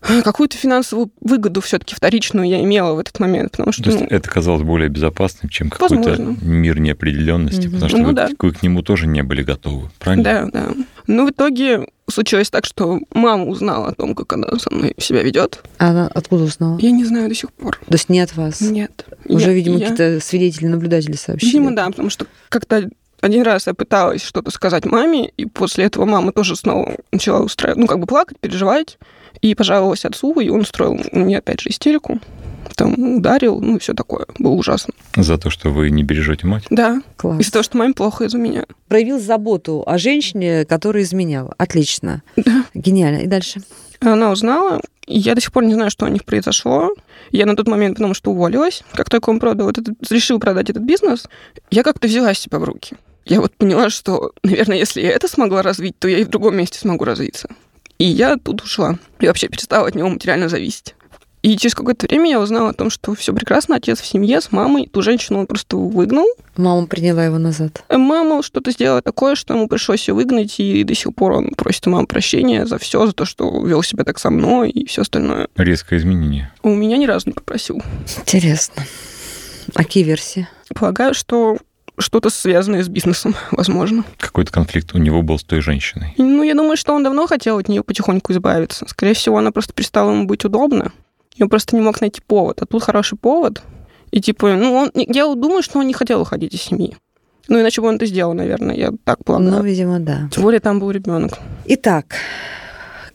какую-то 0.00 0.56
финансовую 0.58 1.10
выгоду 1.20 1.60
все-таки 1.62 1.94
вторичную 1.94 2.46
я 2.48 2.60
имела 2.62 2.94
в 2.94 2.98
этот 2.98 3.18
момент. 3.18 3.52
Потому 3.52 3.72
что, 3.72 3.84
То 3.84 3.90
есть 3.90 4.02
ну, 4.02 4.06
это 4.10 4.28
казалось 4.28 4.62
более 4.62 4.90
безопасным, 4.90 5.48
чем 5.48 5.70
какой-то 5.70 6.16
мир 6.42 6.78
неопределенности, 6.78 7.66
Мгм. 7.66 7.72
потому 7.74 7.88
что 7.88 7.98
Ну 7.98 8.04
вы, 8.08 8.12
да. 8.12 8.28
вы 8.38 8.52
к 8.52 8.62
нему 8.62 8.82
тоже 8.82 9.06
не 9.06 9.22
были 9.22 9.42
готовы, 9.42 9.90
правильно? 9.98 10.24
Да, 10.24 10.48
да. 10.52 10.68
Ну, 11.06 11.26
в 11.26 11.30
итоге 11.30 11.88
случилось 12.10 12.50
так, 12.50 12.64
что 12.64 13.00
мама 13.12 13.44
узнала 13.44 13.88
о 13.88 13.94
том, 13.94 14.14
как 14.14 14.32
она 14.32 14.58
со 14.58 14.70
мной 14.72 14.94
себя 14.98 15.22
ведет. 15.22 15.62
А 15.78 15.90
Она 15.90 16.10
откуда 16.14 16.44
узнала? 16.44 16.78
Я 16.80 16.90
не 16.90 17.04
знаю 17.04 17.28
до 17.28 17.34
сих 17.34 17.52
пор. 17.52 17.78
То 17.86 17.92
есть 17.94 18.08
не 18.08 18.20
от 18.20 18.34
вас? 18.36 18.60
Нет. 18.60 19.04
Уже, 19.26 19.48
Я- 19.50 19.52
видимо, 19.52 19.76
я- 19.78 19.88
какие-то 19.88 20.24
свидетели, 20.24 20.66
наблюдатели 20.66 21.16
сообщили. 21.16 21.50
Видимо, 21.50 21.74
да, 21.76 21.86
потому 21.86 22.10
что 22.10 22.26
как-то 22.48 22.88
один 23.20 23.42
раз 23.42 23.66
я 23.66 23.74
пыталась 23.74 24.22
что-то 24.22 24.50
сказать 24.50 24.84
маме, 24.84 25.28
и 25.36 25.44
после 25.46 25.84
этого 25.84 26.04
мама 26.04 26.32
тоже 26.32 26.54
снова 26.56 26.96
начала 27.12 27.40
устраивать, 27.40 27.78
ну, 27.80 27.86
как 27.86 27.98
бы 27.98 28.06
плакать, 28.06 28.38
переживать, 28.38 28.98
и 29.40 29.54
пожаловалась 29.54 30.04
отцу, 30.04 30.38
и 30.40 30.48
он 30.48 30.60
устроил 30.60 30.98
мне 31.12 31.38
опять 31.38 31.60
же 31.60 31.70
истерику, 31.70 32.20
там 32.78 33.16
ударил, 33.16 33.60
ну, 33.60 33.76
и 33.76 33.78
все 33.80 33.92
такое. 33.92 34.26
Было 34.38 34.52
ужасно. 34.52 34.94
За 35.16 35.36
то, 35.36 35.50
что 35.50 35.70
вы 35.70 35.90
не 35.90 36.04
бережете 36.04 36.46
мать. 36.46 36.64
Да, 36.70 37.02
Класс. 37.16 37.40
из-за 37.40 37.52
того, 37.52 37.62
что 37.64 37.76
маме 37.76 37.92
плохо 37.92 38.24
из-за 38.24 38.38
меня. 38.38 38.64
Проявил 38.86 39.18
заботу 39.18 39.82
о 39.84 39.98
женщине, 39.98 40.64
которая 40.64 41.02
изменяла. 41.02 41.54
Отлично. 41.58 42.22
Да. 42.36 42.64
Гениально. 42.74 43.18
И 43.18 43.26
дальше? 43.26 43.62
Она 44.00 44.30
узнала, 44.30 44.80
я 45.08 45.34
до 45.34 45.40
сих 45.40 45.52
пор 45.52 45.64
не 45.64 45.74
знаю, 45.74 45.90
что 45.90 46.06
у 46.06 46.08
них 46.08 46.24
произошло. 46.24 46.90
Я 47.32 47.46
на 47.46 47.56
тот 47.56 47.66
момент, 47.66 47.96
потому 47.96 48.14
что 48.14 48.30
уволилась, 48.30 48.84
как 48.92 49.10
только 49.10 49.28
он 49.30 49.40
продал 49.40 49.70
этот, 49.70 49.88
решил 50.08 50.38
продать 50.38 50.70
этот 50.70 50.84
бизнес, 50.84 51.26
я 51.72 51.82
как-то 51.82 52.06
взяла 52.06 52.32
себя 52.32 52.60
в 52.60 52.64
руки. 52.64 52.96
Я 53.24 53.40
вот 53.40 53.52
поняла, 53.56 53.90
что, 53.90 54.32
наверное, 54.44 54.78
если 54.78 55.02
я 55.02 55.10
это 55.10 55.26
смогла 55.26 55.62
развить, 55.62 55.98
то 55.98 56.06
я 56.06 56.18
и 56.18 56.24
в 56.24 56.28
другом 56.28 56.56
месте 56.56 56.78
смогу 56.78 57.04
развиться. 57.04 57.48
И 57.98 58.04
я 58.04 58.36
тут 58.36 58.62
ушла. 58.62 58.98
И 59.18 59.26
вообще 59.26 59.48
перестала 59.48 59.88
от 59.88 59.96
него 59.96 60.08
материально 60.08 60.48
зависеть. 60.48 60.94
И 61.42 61.56
через 61.56 61.74
какое-то 61.74 62.06
время 62.06 62.30
я 62.30 62.40
узнала 62.40 62.70
о 62.70 62.72
том, 62.72 62.90
что 62.90 63.14
все 63.14 63.32
прекрасно, 63.32 63.76
отец 63.76 64.00
в 64.00 64.06
семье 64.06 64.40
с 64.40 64.50
мамой. 64.50 64.88
Ту 64.92 65.02
женщину 65.02 65.40
он 65.40 65.46
просто 65.46 65.76
выгнал. 65.76 66.26
Мама 66.56 66.86
приняла 66.86 67.24
его 67.24 67.38
назад. 67.38 67.84
Э, 67.88 67.96
Мама 67.96 68.42
что-то 68.42 68.72
сделала 68.72 69.02
такое, 69.02 69.34
что 69.36 69.54
ему 69.54 69.68
пришлось 69.68 70.08
ее 70.08 70.14
выгнать, 70.14 70.58
и 70.58 70.82
до 70.82 70.94
сих 70.94 71.14
пор 71.14 71.32
он 71.32 71.50
просит 71.50 71.86
у 71.86 71.90
мамы 71.90 72.06
прощения 72.06 72.66
за 72.66 72.78
все, 72.78 73.06
за 73.06 73.12
то, 73.12 73.24
что 73.24 73.64
вел 73.64 73.82
себя 73.82 74.04
так 74.04 74.18
со 74.18 74.30
мной 74.30 74.70
и 74.70 74.86
все 74.86 75.02
остальное. 75.02 75.48
Резкое 75.56 75.98
изменение. 75.98 76.52
У 76.62 76.74
меня 76.74 76.96
ни 76.96 77.06
разу 77.06 77.28
не 77.28 77.32
попросил. 77.34 77.82
Интересно. 78.18 78.82
А 79.74 79.78
какие 79.84 80.02
версии? 80.02 80.48
Полагаю, 80.74 81.14
что 81.14 81.58
что-то 81.98 82.30
связанное 82.30 82.82
с 82.82 82.88
бизнесом, 82.88 83.34
возможно. 83.50 84.04
Какой-то 84.18 84.52
конфликт 84.52 84.94
у 84.94 84.98
него 84.98 85.22
был 85.22 85.38
с 85.38 85.44
той 85.44 85.60
женщиной. 85.60 86.14
Ну, 86.16 86.42
я 86.42 86.54
думаю, 86.54 86.76
что 86.76 86.94
он 86.94 87.02
давно 87.04 87.26
хотел 87.26 87.58
от 87.58 87.68
нее 87.68 87.82
потихоньку 87.82 88.32
избавиться. 88.32 88.86
Скорее 88.88 89.14
всего, 89.14 89.38
она 89.38 89.52
просто 89.52 89.72
перестала 89.72 90.10
ему 90.12 90.24
быть 90.24 90.44
удобна. 90.44 90.92
И 91.38 91.42
он 91.42 91.48
просто 91.48 91.76
не 91.76 91.82
мог 91.82 92.00
найти 92.00 92.20
повод. 92.20 92.60
А 92.60 92.66
тут 92.66 92.82
хороший 92.82 93.16
повод. 93.16 93.62
И 94.10 94.20
типа, 94.20 94.54
ну, 94.54 94.74
он, 94.74 94.90
я 94.94 95.32
думаю, 95.34 95.62
что 95.62 95.78
он 95.78 95.86
не 95.86 95.94
хотел 95.94 96.20
уходить 96.20 96.54
из 96.54 96.62
семьи. 96.62 96.96
Ну, 97.46 97.60
иначе 97.60 97.80
бы 97.80 97.88
он 97.88 97.96
это 97.96 98.06
сделал, 98.06 98.34
наверное, 98.34 98.74
я 98.74 98.92
так 99.04 99.24
полагаю. 99.24 99.52
Ну, 99.52 99.62
видимо, 99.62 100.00
да. 100.00 100.28
Тем 100.32 100.42
более 100.42 100.60
там 100.60 100.80
был 100.80 100.90
ребенок. 100.90 101.38
Итак, 101.66 102.16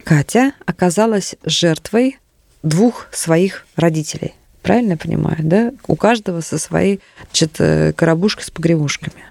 Катя 0.03 0.53
оказалась 0.65 1.35
жертвой 1.43 2.17
двух 2.63 3.07
своих 3.11 3.65
родителей. 3.75 4.33
Правильно 4.61 4.91
я 4.91 4.97
понимаю, 4.97 5.37
да? 5.39 5.71
У 5.87 5.95
каждого 5.95 6.41
со 6.41 6.57
своей 6.57 7.01
значит, 7.29 7.55
э, 7.59 7.93
коробушкой 7.93 8.45
с 8.45 8.49
погревушками. 8.49 9.25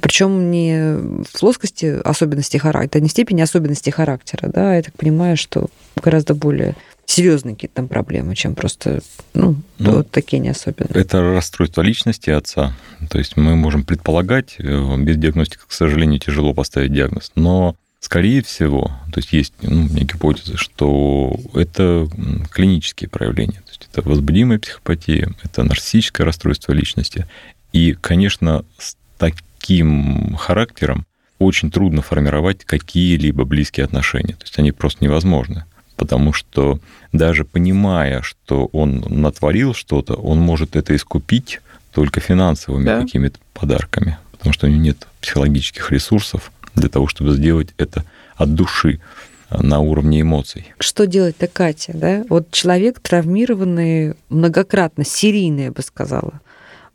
Причем 0.00 0.50
не 0.50 0.96
в 1.24 1.38
плоскости 1.38 2.00
особенностей 2.04 2.58
характера, 2.58 3.02
не 3.02 3.08
в 3.08 3.12
степени 3.12 3.40
особенностей 3.40 3.90
характера, 3.90 4.48
да, 4.52 4.76
я 4.76 4.82
так 4.82 4.94
понимаю, 4.94 5.36
что 5.36 5.68
гораздо 6.02 6.34
более 6.34 6.74
серьезные 7.06 7.54
какие-то 7.54 7.76
там 7.76 7.88
проблемы, 7.88 8.34
чем 8.34 8.54
просто, 8.54 9.00
ну, 9.32 9.56
Ну, 9.78 9.96
вот 9.96 10.10
такие 10.10 10.38
не 10.38 10.50
особенные. 10.50 11.00
Это 11.00 11.22
расстройство 11.22 11.82
личности 11.82 12.30
отца. 12.30 12.74
То 13.08 13.18
есть 13.18 13.36
мы 13.36 13.56
можем 13.56 13.84
предполагать, 13.84 14.56
э, 14.58 14.96
без 14.98 15.16
диагностики, 15.16 15.62
к 15.66 15.72
сожалению, 15.72 16.18
тяжело 16.18 16.52
поставить 16.52 16.92
диагноз. 16.92 17.32
Но, 17.36 17.76
скорее 18.00 18.42
всего, 18.42 18.90
то 19.12 19.20
есть 19.20 19.32
есть 19.32 19.54
ну, 19.62 19.82
у 19.82 19.88
меня 19.88 20.04
гипотеза, 20.04 20.56
что 20.56 21.38
это 21.54 22.08
клинические 22.50 23.08
проявления. 23.08 23.60
То 23.64 23.70
есть 23.70 23.88
это 23.90 24.06
возбудимая 24.08 24.58
психопатия, 24.58 25.32
это 25.42 25.62
нарциссическое 25.62 26.26
расстройство 26.26 26.72
личности. 26.72 27.26
И, 27.72 27.92
конечно, 27.92 28.64
с 28.78 28.96
таким 29.18 30.34
характером 30.36 31.06
очень 31.38 31.70
трудно 31.70 32.02
формировать 32.02 32.64
какие-либо 32.64 33.44
близкие 33.44 33.84
отношения. 33.84 34.34
То 34.34 34.44
есть 34.44 34.58
они 34.58 34.72
просто 34.72 35.04
невозможны. 35.04 35.64
Потому 35.96 36.32
что 36.32 36.78
даже 37.12 37.44
понимая, 37.44 38.22
что 38.22 38.66
он 38.72 39.04
натворил 39.08 39.74
что-то, 39.74 40.14
он 40.14 40.38
может 40.40 40.76
это 40.76 40.94
искупить 40.94 41.60
только 41.92 42.20
финансовыми 42.20 42.84
Да. 42.84 43.00
какими-то 43.00 43.38
подарками. 43.54 44.18
Потому 44.32 44.52
что 44.52 44.66
у 44.66 44.70
него 44.70 44.82
нет 44.82 45.06
психологических 45.20 45.90
ресурсов 45.90 46.52
для 46.74 46.88
того, 46.88 47.08
чтобы 47.08 47.34
сделать 47.34 47.68
это 47.78 48.04
от 48.36 48.54
души, 48.54 49.00
а, 49.48 49.62
на 49.62 49.78
уровне 49.80 50.20
эмоций. 50.20 50.66
Что 50.78 51.06
делать-то, 51.06 51.46
Катя, 51.46 51.92
да? 51.94 52.24
Вот 52.28 52.50
человек, 52.50 53.00
травмированный 53.00 54.14
многократно, 54.28 55.04
серийный, 55.04 55.64
я 55.64 55.72
бы 55.72 55.82
сказала, 55.82 56.40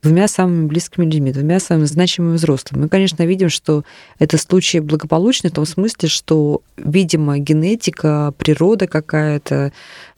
двумя 0.01 0.27
самыми 0.27 0.67
близкими 0.67 1.05
людьми, 1.05 1.31
двумя 1.31 1.59
самыми 1.59 1.85
значимыми 1.85 2.35
взрослыми. 2.35 2.83
Мы, 2.83 2.89
конечно, 2.89 3.23
видим, 3.23 3.49
что 3.49 3.83
это 4.19 4.37
случай 4.37 4.79
благополучный 4.79 5.49
в 5.49 5.53
том 5.53 5.65
смысле, 5.65 6.09
что, 6.09 6.61
видимо, 6.77 7.37
генетика, 7.37 8.33
природа 8.37 8.87
какая-то, 8.87 9.71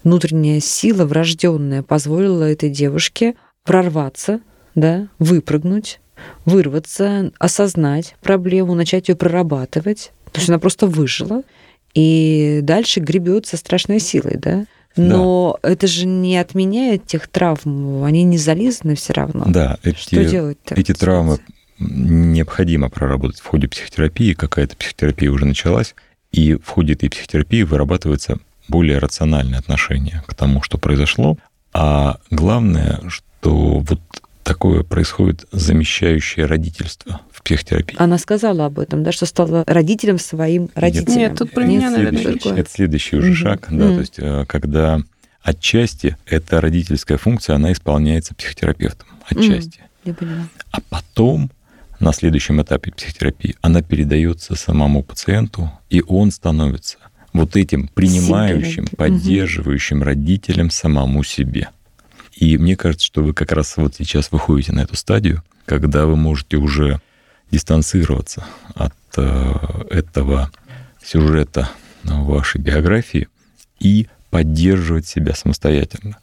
внутренняя 0.04 0.60
сила 0.60 1.06
врожденная 1.06 1.84
позволила 1.84 2.44
этой 2.44 2.70
девушке 2.70 3.36
прорваться, 3.64 4.40
да, 4.76 5.08
выпрыгнуть, 5.20 6.00
вырваться, 6.46 7.32
осознать 7.38 8.16
проблему, 8.22 8.76
начать 8.76 9.10
ее 9.10 9.16
прорабатывать. 9.16 10.12
То 10.32 10.40
есть 10.40 10.50
она 10.50 10.60
просто 10.60 10.88
выжила, 10.88 11.44
и 11.94 12.60
дальше 12.64 13.00
гребет 13.00 13.46
со 13.46 13.58
страшной 13.58 14.00
силой, 14.00 14.38
да? 14.38 14.66
Но 14.96 15.58
это 15.64 15.88
же 15.88 16.06
не 16.06 16.38
отменяет 16.38 17.06
тех 17.06 17.28
травм, 17.28 18.04
они 18.04 18.24
не 18.24 18.38
зализаны 18.38 18.96
все 18.96 19.14
равно. 19.14 19.46
Да, 19.48 19.78
Что 19.82 20.20
эти, 20.22 20.30
делать-то? 20.30 20.76
эти 20.76 20.94
травмы 20.94 21.40
необходимо 21.80 22.90
проработать 22.90 23.40
в 23.40 23.46
ходе 23.46 23.68
психотерапии. 23.68 24.34
Какая-то 24.34 24.76
психотерапия 24.78 25.32
уже 25.32 25.46
началась, 25.46 25.96
и 26.32 26.56
в 26.56 26.68
ходе 26.68 26.94
этой 26.94 27.10
психотерапии 27.10 27.64
вырабатывается 27.64 28.40
более 28.68 29.00
рациональное 29.00 29.60
отношение 29.60 30.24
к 30.28 30.34
тому, 30.36 30.62
что 30.62 30.78
произошло. 30.78 31.38
А 31.74 32.18
главное, 32.30 33.02
что 33.08 33.80
вот 33.80 34.00
такое 34.44 34.84
происходит 34.84 35.46
замещающее 35.52 36.46
родительство 36.46 37.22
в 37.32 37.42
психотерапии. 37.44 37.96
Она 38.00 38.18
сказала 38.18 38.66
об 38.66 38.80
этом, 38.80 39.04
да, 39.04 39.12
что 39.12 39.26
стала 39.26 39.64
родителем 39.66 40.20
своим 40.20 40.70
родителям. 40.76 41.18
Нет, 41.18 41.38
тут 41.38 41.52
про 41.52 41.62
Это 41.64 41.70
меня, 41.72 41.90
наверное, 41.92 42.24
другое. 42.24 42.56
Это 42.58 42.70
следующий 42.70 43.18
уже 43.18 43.30
Мгм. 43.30 43.36
шаг, 43.38 43.68
да, 43.70 43.86
Мгм. 43.86 43.94
то 43.96 44.00
есть 44.02 44.16
э, 44.18 44.46
когда 44.48 45.00
отчасти 45.42 46.18
эта 46.26 46.62
родительская 46.62 47.18
функция, 47.18 47.56
она 47.56 47.72
исполняется 47.72 48.36
психотерапевтом, 48.36 49.08
отчасти. 49.30 49.82
Я 50.06 50.14
поняла. 50.14 50.48
А 50.72 50.80
потом, 50.90 51.50
на 52.00 52.14
следующем 52.14 52.62
этапе 52.62 52.92
психотерапии, 52.92 53.56
она 53.62 53.82
передается 53.82 54.56
самому 54.56 55.04
пациенту, 55.04 55.72
и 55.90 56.02
он 56.06 56.32
становится 56.32 56.98
вот 57.32 57.56
этим 57.56 57.88
принимающим, 57.88 58.88
поддерживающим 58.98 60.04
родителем 60.04 60.70
самому 60.70 61.24
себе. 61.24 61.70
И 62.36 62.58
мне 62.58 62.76
кажется, 62.76 63.06
что 63.06 63.24
вы 63.24 63.34
как 63.34 63.52
раз 63.52 63.78
вот 63.78 63.96
сейчас 63.96 64.32
выходите 64.32 64.72
на 64.72 64.82
эту 64.82 64.96
стадию, 64.96 65.44
когда 65.66 66.06
вы 66.06 66.16
можете 66.16 66.58
уже 66.58 67.00
дистанцироваться 67.52 68.46
от 68.74 68.94
э, 69.18 69.54
этого 69.90 70.52
сюжета 71.04 71.70
вашей 72.04 72.60
биографии 72.60 73.28
и 73.80 74.08
поддерживать 74.30 75.08
себя 75.08 75.36
самостоятельно. 75.36 76.18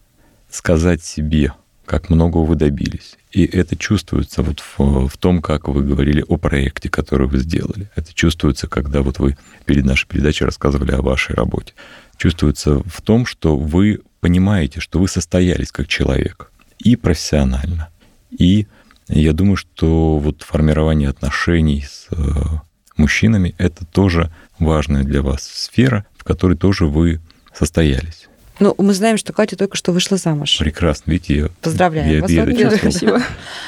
Сказать 0.51 1.05
себе, 1.05 1.53
как 1.87 2.11
много 2.11 2.38
вы 2.38 2.57
добились. 2.57 3.16
И 3.31 3.44
это 3.44 3.77
чувствуется 3.77 4.42
вот 4.42 4.61
в, 4.61 5.09
в 5.09 5.16
том, 5.16 5.40
как 5.40 5.68
вы 5.68 5.85
говорили 5.85 6.25
о 6.27 6.37
проекте, 6.37 6.88
который 6.88 7.29
вы 7.29 7.38
сделали. 7.38 7.90
Это 7.94 8.12
чувствуется, 8.12 8.66
когда 8.66 9.03
вот 9.03 9.20
вы 9.20 9.37
перед 9.64 9.85
нашей 9.85 10.09
передачей 10.09 10.44
рассказывали 10.44 10.92
о 10.92 11.03
вашей 11.03 11.37
работе. 11.37 11.75
Чувствуется 12.16 12.83
в 12.85 13.03
том, 13.03 13.27
что 13.27 13.57
вы 13.57 14.01
понимаете, 14.20 14.80
что 14.80 14.98
вы 14.98 15.09
состоялись 15.09 15.72
как 15.72 15.88
человек 15.88 16.52
и 16.78 16.96
профессионально, 16.96 17.88
и 18.30 18.66
я 19.09 19.33
думаю, 19.33 19.56
что 19.56 20.18
вот 20.18 20.42
формирование 20.42 21.09
отношений 21.09 21.83
с 21.83 22.06
э, 22.12 22.16
мужчинами— 22.96 23.54
это 23.59 23.85
тоже 23.85 24.30
важная 24.59 25.02
для 25.02 25.20
вас 25.22 25.42
сфера, 25.42 26.06
в 26.16 26.24
которой 26.24 26.56
тоже 26.56 26.87
вы 26.87 27.20
состоялись. 27.52 28.28
Ну, 28.61 28.74
мы 28.78 28.94
знаем, 28.94 29.16
что 29.16 29.33
Катя 29.33 29.56
только 29.56 29.76
что 29.76 29.92
вышла 29.92 30.16
замуж. 30.16 30.59
Прекрасно, 30.59 31.11
видите, 31.11 31.37
я... 31.37 31.48
Поздравляю 31.62 32.14
я 32.14 32.20
вас. 32.20 32.30
верю, 32.30 32.70
Спасибо. 32.76 33.22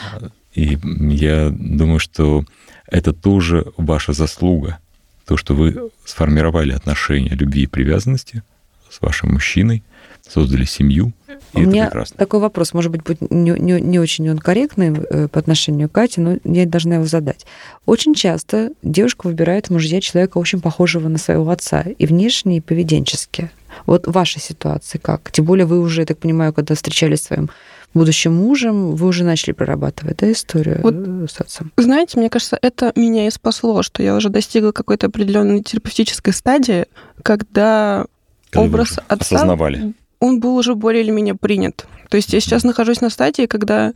И 0.55 0.79
я 1.15 1.51
думаю, 1.51 1.99
что 1.99 2.45
это 2.87 3.15
тоже 3.15 3.67
ваша 3.79 4.13
заслуга, 4.13 4.79
то, 5.27 5.39
что 5.39 5.55
вы 5.55 5.91
сформировали 6.05 6.73
отношения 6.73 7.31
любви 7.31 7.63
и 7.63 7.67
привязанности 7.67 8.43
с 8.91 9.01
вашим 9.01 9.33
мужчиной, 9.33 9.83
создали 10.29 10.65
семью, 10.65 11.13
и 11.53 11.59
У 11.59 11.61
это 11.63 11.71
меня 11.71 11.85
прекрасно. 11.87 12.17
такой 12.17 12.41
вопрос, 12.41 12.73
может 12.73 12.91
быть, 12.91 13.03
будет 13.03 13.31
не, 13.31 13.51
не- 13.51 13.81
не 13.81 13.99
очень 13.99 14.31
он 14.31 14.39
корректный 14.39 14.93
э, 14.93 15.29
по 15.29 15.39
отношению 15.39 15.89
к 15.89 15.93
Кате, 15.93 16.21
но 16.21 16.37
я 16.45 16.67
должна 16.67 16.97
его 16.97 17.05
задать. 17.05 17.47
Очень 17.87 18.15
часто 18.15 18.73
девушка 18.83 19.27
выбирает 19.27 19.69
мужья 19.71 20.01
человека 20.01 20.39
очень 20.39 20.61
похожего 20.61 21.09
на 21.09 21.19
своего 21.19 21.51
отца 21.51 21.83
и 21.83 22.07
внешне, 22.07 22.59
и 22.59 22.61
поведенчески. 22.61 23.51
Вот 23.87 24.07
ваша 24.07 24.39
ситуация 24.41 24.99
как? 24.99 25.31
Тем 25.33 25.45
более 25.45 25.67
вы 25.67 25.81
уже, 25.81 26.03
я 26.03 26.07
так 26.07 26.19
понимаю, 26.19 26.53
когда 26.53 26.75
встречались 26.75 27.21
с 27.21 27.25
своим 27.25 27.51
будущим 27.95 28.35
мужем, 28.35 28.95
вы 28.97 29.07
уже 29.07 29.23
начали 29.25 29.53
прорабатывать 29.53 30.19
да, 30.19 30.33
историю 30.33 30.81
Вот 30.83 30.95
э, 30.97 31.27
с 31.31 31.41
отцом. 31.41 31.73
Знаете, 31.77 32.19
мне 32.19 32.31
кажется, 32.31 32.59
это 32.63 32.93
меня 32.97 33.27
и 33.27 33.31
спасло, 33.31 33.83
что 33.83 34.03
я 34.03 34.17
уже 34.17 34.31
достигла 34.31 34.73
какой-то 34.73 35.09
определенной 35.09 35.63
терапевтической 35.63 36.33
стадии, 36.33 36.87
когда 37.23 38.07
Когда 38.51 38.67
образ 38.67 38.99
отца, 39.09 39.37
осознавали. 39.37 39.93
Он 40.23 40.39
был 40.39 40.57
уже 40.57 40.77
более 40.77 41.03
или 41.03 41.11
менее 41.11 41.35
принят. 41.35 41.87
То 42.09 42.17
есть 42.17 42.33
я 42.33 42.41
сейчас 42.41 42.63
нахожусь 42.63 43.01
на 43.01 43.11
стадии, 43.11 43.47
когда 43.47 43.93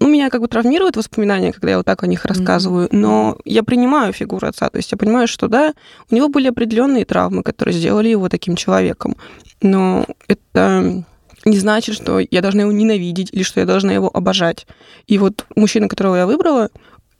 ну, 0.00 0.08
меня 0.08 0.30
как 0.30 0.40
бы 0.40 0.48
травмируют 0.48 0.96
воспоминания, 0.96 1.52
когда 1.52 1.70
я 1.70 1.76
вот 1.76 1.86
так 1.86 2.02
о 2.02 2.06
них 2.06 2.24
рассказываю, 2.24 2.88
но 2.90 3.36
я 3.44 3.62
принимаю 3.62 4.14
фигуру 4.14 4.46
отца, 4.46 4.70
то 4.70 4.78
есть 4.78 4.90
я 4.92 4.96
понимаю, 4.96 5.28
что 5.28 5.46
да, 5.46 5.74
у 6.10 6.14
него 6.14 6.28
были 6.28 6.48
определенные 6.48 7.04
травмы, 7.04 7.42
которые 7.42 7.74
сделали 7.74 8.08
его 8.08 8.30
таким 8.30 8.56
человеком, 8.56 9.16
но 9.60 10.06
это 10.26 11.04
не 11.44 11.58
значит, 11.58 11.96
что 11.96 12.18
я 12.18 12.40
должна 12.40 12.62
его 12.62 12.72
ненавидеть 12.72 13.28
или 13.32 13.42
что 13.42 13.60
я 13.60 13.66
должна 13.66 13.92
его 13.92 14.10
обожать. 14.14 14.66
И 15.06 15.18
вот 15.18 15.44
мужчина, 15.54 15.88
которого 15.88 16.16
я 16.16 16.26
выбрала, 16.26 16.70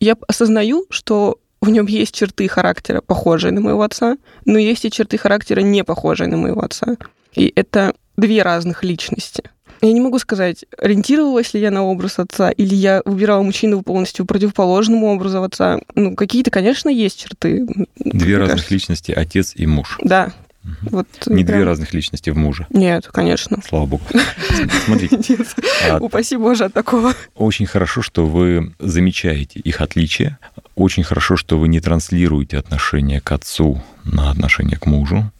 я 0.01 0.17
осознаю, 0.27 0.87
что 0.89 1.39
в 1.61 1.69
нем 1.69 1.87
есть 1.87 2.15
черты 2.15 2.49
характера, 2.49 3.03
похожие 3.03 3.53
на 3.53 3.61
моего 3.61 3.83
отца, 3.83 4.17
но 4.47 4.59
есть 4.59 4.85
и 4.87 4.91
черты 4.91 5.19
характера, 5.19 5.61
не 5.61 5.85
похожие 5.85 6.29
на 6.29 6.37
моего 6.37 6.63
отца. 6.63 6.97
И 7.35 7.53
это 7.55 7.95
две 8.19 8.43
разных 8.43 8.85
личности. 8.85 9.45
Я 9.81 9.93
не 9.93 10.01
могу 10.01 10.19
сказать, 10.19 10.65
ориентировалась 10.77 11.55
ли 11.55 11.61
я 11.61 11.71
на 11.71 11.85
образ 11.85 12.19
отца, 12.19 12.51
или 12.51 12.75
я 12.75 13.01
выбирала 13.05 13.43
мужчину 13.43 13.83
полностью 13.83 14.27
противоположному 14.27 15.07
образу 15.07 15.41
отца. 15.43 15.79
Ну, 15.95 16.17
какие-то, 16.17 16.51
конечно, 16.51 16.89
есть 16.89 17.21
черты. 17.21 17.65
Две 17.97 18.39
разных 18.39 18.57
кажется. 18.57 18.75
личности, 18.75 19.13
отец 19.13 19.53
и 19.55 19.67
муж. 19.67 19.99
Да. 20.03 20.33
Мгм. 20.65 20.77
Вот 20.91 21.07
Не 21.29 21.45
прям- 21.45 21.59
две 21.59 21.65
разных 21.65 21.95
личности 21.95 22.31
в 22.31 22.37
муже. 22.37 22.67
Нет, 22.71 23.07
конечно. 23.07 23.59
Слава 23.67 23.87
богу. 23.87 24.03
Смотрите, 24.85 25.17
Нет. 25.29 25.47
а 25.89 25.99
Упаси 25.99 26.37
Боже 26.37 26.65
от 26.65 26.73
такого. 26.75 27.15
очень 27.37 27.67
хорошо, 27.67 28.03
что 28.03 28.27
вы 28.27 28.75
замечаете 28.81 29.61
их 29.61 29.81
отличия. 29.81 30.39
Очень 30.75 31.05
хорошо, 31.05 31.37
что 31.37 31.57
вы 31.59 31.69
не 31.69 31.81
транслируете 31.81 32.59
отношение 32.59 33.21
к 33.21 33.31
отцу 33.31 33.81
на 34.05 34.31
отношение 34.33 34.77
к 34.77 34.87
мужу. 34.87 35.31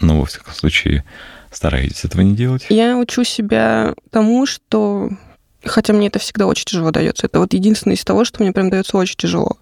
Но, 0.00 0.20
во 0.20 0.26
всяком 0.26 0.52
случае, 0.52 1.02
стараетесь 1.50 2.04
этого 2.04 2.22
не 2.22 2.34
делать. 2.34 2.66
Я 2.68 2.96
учу 2.96 3.24
себя 3.24 3.94
тому, 4.10 4.46
что 4.46 5.10
хотя 5.64 5.92
мне 5.92 6.08
это 6.08 6.18
всегда 6.18 6.46
очень 6.46 6.64
тяжело 6.64 6.90
дается. 6.90 7.26
Это 7.26 7.38
вот 7.38 7.52
единственное 7.52 7.96
из 7.96 8.04
того, 8.04 8.24
что 8.24 8.42
мне 8.42 8.52
прям 8.52 8.70
дается 8.70 8.96
очень 8.96 9.16
тяжело. 9.16 9.58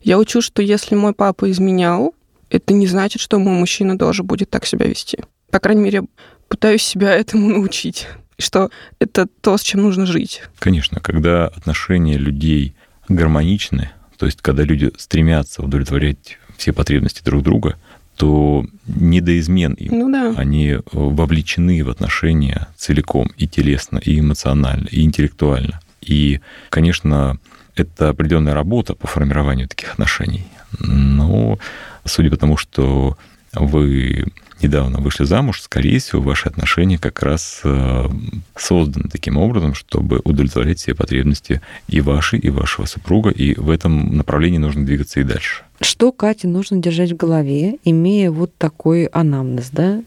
Я 0.00 0.18
учу, 0.18 0.40
что 0.40 0.62
если 0.62 0.94
мой 0.94 1.14
папа 1.14 1.50
изменял, 1.50 2.14
это 2.50 2.72
не 2.72 2.86
значит, 2.86 3.20
что 3.20 3.38
мой 3.38 3.54
мужчина 3.54 3.98
тоже 3.98 4.22
будет 4.22 4.50
так 4.50 4.66
себя 4.66 4.86
вести. 4.86 5.18
По 5.50 5.60
крайней 5.60 5.82
мере, 5.82 6.04
пытаюсь 6.48 6.82
себя 6.82 7.12
этому 7.12 7.48
научить. 7.58 8.06
Что 8.38 8.70
это 9.00 9.26
то, 9.26 9.56
с 9.58 9.62
чем 9.62 9.82
нужно 9.82 10.06
жить. 10.06 10.42
Конечно, 10.60 11.00
когда 11.00 11.48
отношения 11.48 12.16
людей 12.16 12.76
гармоничны, 13.08 13.90
то 14.16 14.26
есть 14.26 14.40
когда 14.42 14.62
люди 14.62 14.92
стремятся 14.96 15.62
удовлетворять 15.62 16.38
все 16.56 16.72
потребности 16.72 17.22
друг 17.24 17.42
друга, 17.42 17.76
то 18.18 18.66
не 18.88 19.20
до 19.20 19.38
измен 19.38 19.74
им. 19.74 19.96
Ну 19.96 20.12
да. 20.12 20.34
Они 20.36 20.70
э, 20.70 20.80
вовлечены 20.92 21.84
в 21.84 21.88
отношения 21.88 22.66
целиком 22.76 23.30
и 23.36 23.46
телесно, 23.46 23.98
и 23.98 24.18
эмоционально, 24.18 24.88
и 24.88 25.02
интеллектуально. 25.02 25.80
И, 26.00 26.40
конечно, 26.68 27.38
это 27.76 28.08
определенная 28.08 28.54
работа 28.54 28.94
по 28.94 29.06
формированию 29.06 29.68
таких 29.68 29.92
отношений. 29.92 30.44
Но 30.80 31.60
судя 32.04 32.30
по 32.30 32.36
тому, 32.36 32.56
что 32.56 33.16
вы 33.52 34.26
недавно 34.62 35.00
вышли 35.00 35.24
замуж, 35.24 35.60
скорее 35.60 35.98
всего, 35.98 36.22
ваши 36.22 36.48
отношения 36.48 36.98
как 36.98 37.22
раз 37.22 37.60
э, 37.64 38.08
созданы 38.56 39.08
таким 39.10 39.36
образом, 39.36 39.74
чтобы 39.74 40.20
удовлетворять 40.24 40.78
все 40.78 40.94
потребности 40.94 41.60
и 41.88 42.00
ваши, 42.00 42.36
и 42.36 42.50
вашего 42.50 42.86
супруга, 42.86 43.30
и 43.30 43.54
в 43.54 43.70
этом 43.70 44.16
направлении 44.16 44.58
нужно 44.58 44.84
двигаться 44.84 45.20
и 45.20 45.24
дальше. 45.24 45.64
Что 45.80 46.12
Кате 46.12 46.48
нужно 46.48 46.78
держать 46.78 47.12
в 47.12 47.16
голове, 47.16 47.78
имея 47.84 48.30
вот 48.30 48.52
такой 48.56 49.04
анамнез, 49.06 49.70
да? 49.70 50.02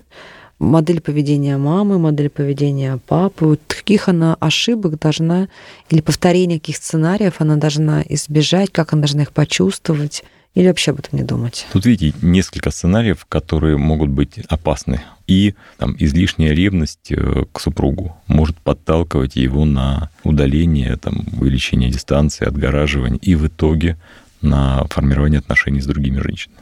Модель 0.59 1.01
поведения 1.01 1.57
мамы, 1.57 1.97
модель 1.97 2.29
поведения 2.29 2.99
папы, 3.07 3.45
вот 3.45 3.61
каких 3.67 4.07
она 4.07 4.35
ошибок 4.39 4.99
должна, 4.99 5.47
или 5.89 6.01
повторения 6.01 6.59
каких 6.59 6.77
сценариев 6.77 7.35
она 7.39 7.55
должна 7.55 8.03
избежать, 8.07 8.69
как 8.71 8.93
она 8.93 9.01
должна 9.01 9.23
их 9.23 9.31
почувствовать, 9.31 10.23
или 10.53 10.67
вообще 10.67 10.91
об 10.91 10.99
этом 10.99 11.17
не 11.17 11.23
думать. 11.23 11.65
Тут 11.71 11.85
видите 11.85 12.17
несколько 12.21 12.71
сценариев, 12.71 13.25
которые 13.25 13.77
могут 13.77 14.09
быть 14.09 14.39
опасны. 14.49 15.01
И 15.27 15.55
там, 15.77 15.95
излишняя 15.97 16.53
ревность 16.53 17.11
э, 17.11 17.45
к 17.51 17.59
супругу 17.59 18.17
может 18.27 18.57
подталкивать 18.57 19.37
его 19.37 19.63
на 19.63 20.09
удаление, 20.23 20.97
там, 20.97 21.25
увеличение 21.39 21.89
дистанции, 21.89 22.45
отгораживание 22.45 23.19
и 23.19 23.35
в 23.35 23.47
итоге 23.47 23.97
на 24.41 24.85
формирование 24.89 25.39
отношений 25.39 25.79
с 25.79 25.85
другими 25.85 26.19
женщинами. 26.19 26.59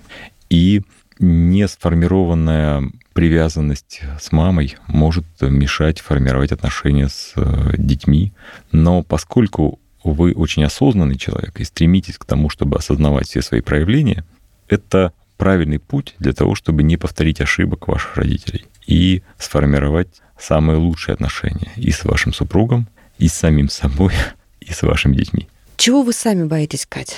И 0.52 0.84
не 1.18 1.68
сформированная 1.68 2.92
привязанность 3.14 4.02
с 4.22 4.32
мамой 4.32 4.78
может 4.88 5.26
мешать 5.42 6.00
формировать 6.00 6.52
отношения 6.52 7.10
с 7.10 7.34
э, 7.36 7.74
детьми. 7.78 8.34
Но 8.72 9.02
поскольку 9.02 9.80
вы 10.04 10.34
очень 10.34 10.64
осознанный 10.64 11.18
человек 11.18 11.60
и 11.60 11.64
стремитесь 11.64 12.18
к 12.18 12.26
тому, 12.26 12.50
чтобы 12.50 12.78
осознавать 12.78 13.28
все 13.28 13.42
свои 13.42 13.62
проявления, 13.62 14.24
это 14.68 15.14
правильный 15.38 15.80
путь 15.80 16.16
для 16.20 16.34
того, 16.34 16.56
чтобы 16.56 16.84
не 16.84 16.98
повторить 16.98 17.42
ошибок 17.42 17.88
ваших 17.88 18.18
родителей 18.18 18.66
и 18.86 19.24
сформировать 19.38 20.22
самые 20.38 20.78
лучшие 20.78 21.14
отношения 21.14 21.72
и 21.76 21.92
с 21.92 22.04
вашим 22.04 22.34
супругом, 22.34 22.88
и 23.18 23.28
с 23.28 23.34
самим 23.34 23.70
собой, 23.70 24.14
и 24.62 24.72
с 24.72 24.82
вашими 24.82 25.16
детьми. 25.16 25.48
Чего 25.78 26.04
вы 26.04 26.14
сами 26.14 26.44
боитесь, 26.44 26.86
Катя, 26.86 27.16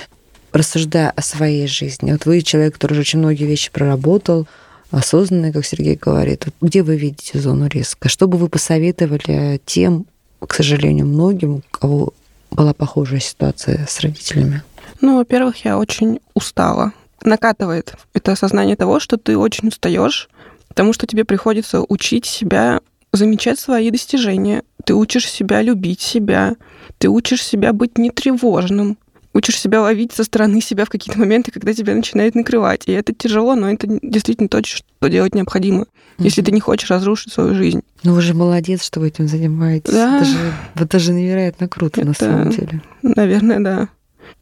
рассуждая 0.53 1.09
о 1.09 1.21
своей 1.21 1.67
жизни? 1.67 2.11
Вот 2.11 2.25
вы 2.25 2.41
человек, 2.41 2.75
который 2.75 2.93
уже 2.93 3.01
очень 3.01 3.19
многие 3.19 3.45
вещи 3.45 3.71
проработал, 3.71 4.47
осознанный, 4.91 5.51
как 5.51 5.65
Сергей 5.65 5.95
говорит. 5.95 6.45
Вот 6.45 6.55
Где 6.61 6.83
вы 6.83 6.97
видите 6.97 7.39
зону 7.39 7.67
риска? 7.67 8.09
Что 8.09 8.27
бы 8.27 8.37
вы 8.37 8.49
посоветовали 8.49 9.59
тем, 9.65 10.05
к 10.39 10.53
сожалению, 10.53 11.07
многим, 11.07 11.55
у 11.55 11.63
кого 11.71 12.13
была 12.51 12.73
похожая 12.73 13.19
ситуация 13.19 13.85
с 13.87 13.99
родителями? 14.01 14.63
Ну, 14.99 15.17
во-первых, 15.17 15.65
я 15.65 15.77
очень 15.77 16.19
устала. 16.33 16.93
Накатывает 17.23 17.95
это 18.13 18.33
осознание 18.33 18.75
того, 18.75 18.99
что 18.99 19.17
ты 19.17 19.37
очень 19.37 19.69
устаешь, 19.69 20.29
потому 20.67 20.93
что 20.93 21.07
тебе 21.07 21.25
приходится 21.25 21.81
учить 21.87 22.25
себя 22.25 22.81
замечать 23.13 23.59
свои 23.59 23.91
достижения. 23.91 24.63
Ты 24.85 24.95
учишь 24.95 25.29
себя 25.29 25.61
любить 25.61 26.01
себя. 26.01 26.55
Ты 26.97 27.09
учишь 27.09 27.43
себя 27.43 27.73
быть 27.73 27.97
нетревожным. 27.97 28.97
Учишь 29.33 29.59
себя 29.59 29.81
ловить 29.81 30.11
со 30.11 30.23
стороны 30.23 30.61
себя 30.61 30.85
в 30.85 30.89
какие-то 30.89 31.19
моменты, 31.19 31.51
когда 31.51 31.73
тебя 31.73 31.95
начинает 31.95 32.35
накрывать. 32.35 32.83
И 32.87 32.91
это 32.91 33.13
тяжело, 33.13 33.55
но 33.55 33.71
это 33.71 33.87
действительно 34.01 34.49
то, 34.49 34.61
что 34.63 34.83
делать 35.07 35.35
необходимо, 35.35 35.85
если 36.17 36.41
ты 36.41 36.51
не 36.51 36.59
хочешь 36.59 36.89
разрушить 36.89 37.31
свою 37.31 37.55
жизнь. 37.55 37.81
Ну, 38.03 38.13
вы 38.13 38.21
же 38.21 38.33
молодец, 38.33 38.83
что 38.83 38.99
вы 38.99 39.09
этим 39.09 39.27
занимаетесь. 39.27 39.93
Да. 39.93 40.17
Это, 40.17 40.25
же, 40.25 40.53
это 40.75 40.99
же 40.99 41.13
невероятно 41.13 41.67
круто, 41.67 42.03
на 42.03 42.11
Это- 42.11 42.25
самом 42.25 42.49
деле. 42.49 42.81
Наверное, 43.01 43.59
да. 43.59 43.89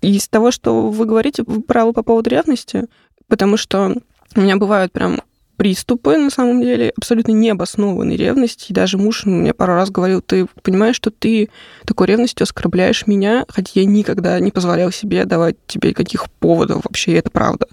Из 0.01 0.27
того, 0.27 0.51
что 0.51 0.89
вы 0.89 1.05
говорите, 1.05 1.43
вы 1.45 1.61
правы 1.61 1.91
по 1.93 2.03
поводу 2.03 2.29
ревности, 2.29 2.85
потому 3.27 3.57
что 3.57 3.95
у 4.35 4.41
меня 4.41 4.55
бывают 4.55 4.91
прям 4.93 5.21
приступы, 5.57 6.15
на 6.17 6.29
самом 6.29 6.61
деле, 6.61 6.93
абсолютно 6.95 7.33
необоснованной 7.33 8.15
ревности. 8.15 8.71
И 8.71 8.73
даже 8.73 8.97
муж 8.97 9.25
мне 9.25 9.53
пару 9.53 9.73
раз 9.73 9.89
говорил, 9.91 10.21
ты 10.21 10.47
понимаешь, 10.63 10.95
что 10.95 11.11
ты 11.11 11.49
такой 11.85 12.07
ревностью 12.07 12.45
оскорбляешь 12.45 13.07
меня, 13.07 13.43
хотя 13.49 13.71
я 13.81 13.85
никогда 13.85 14.39
не 14.39 14.51
позволял 14.51 14.89
себе 14.91 15.25
давать 15.25 15.57
тебе 15.67 15.93
каких 15.93 16.31
поводов 16.39 16.83
вообще, 16.85 17.11
и 17.11 17.15
это 17.15 17.29
правда. 17.29 17.67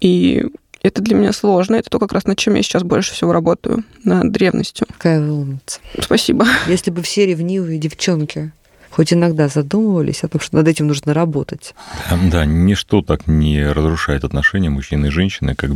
И 0.00 0.46
это 0.82 1.00
для 1.00 1.16
меня 1.16 1.32
сложно. 1.32 1.76
Это 1.76 1.90
то, 1.90 1.98
как 1.98 2.12
раз 2.12 2.26
над 2.26 2.38
чем 2.38 2.54
я 2.54 2.62
сейчас 2.62 2.82
больше 2.82 3.12
всего 3.12 3.32
работаю, 3.32 3.84
над 4.04 4.30
древностью. 4.32 4.86
Какая 4.86 5.20
вы 5.20 5.32
умница. 5.32 5.80
Спасибо. 6.00 6.46
Если 6.66 6.90
бы 6.90 7.02
все 7.02 7.26
ревнивые 7.26 7.78
девчонки 7.78 8.52
хоть 8.90 9.12
иногда 9.12 9.48
задумывались 9.48 10.22
о 10.22 10.28
том, 10.28 10.40
что 10.40 10.56
над 10.56 10.68
этим 10.68 10.86
нужно 10.86 11.14
работать. 11.14 11.74
Да, 12.10 12.18
да, 12.30 12.44
ничто 12.44 13.00
так 13.00 13.26
не 13.26 13.66
разрушает 13.66 14.22
отношения 14.22 14.68
мужчины 14.68 15.06
и 15.06 15.10
женщины, 15.10 15.54
как 15.54 15.70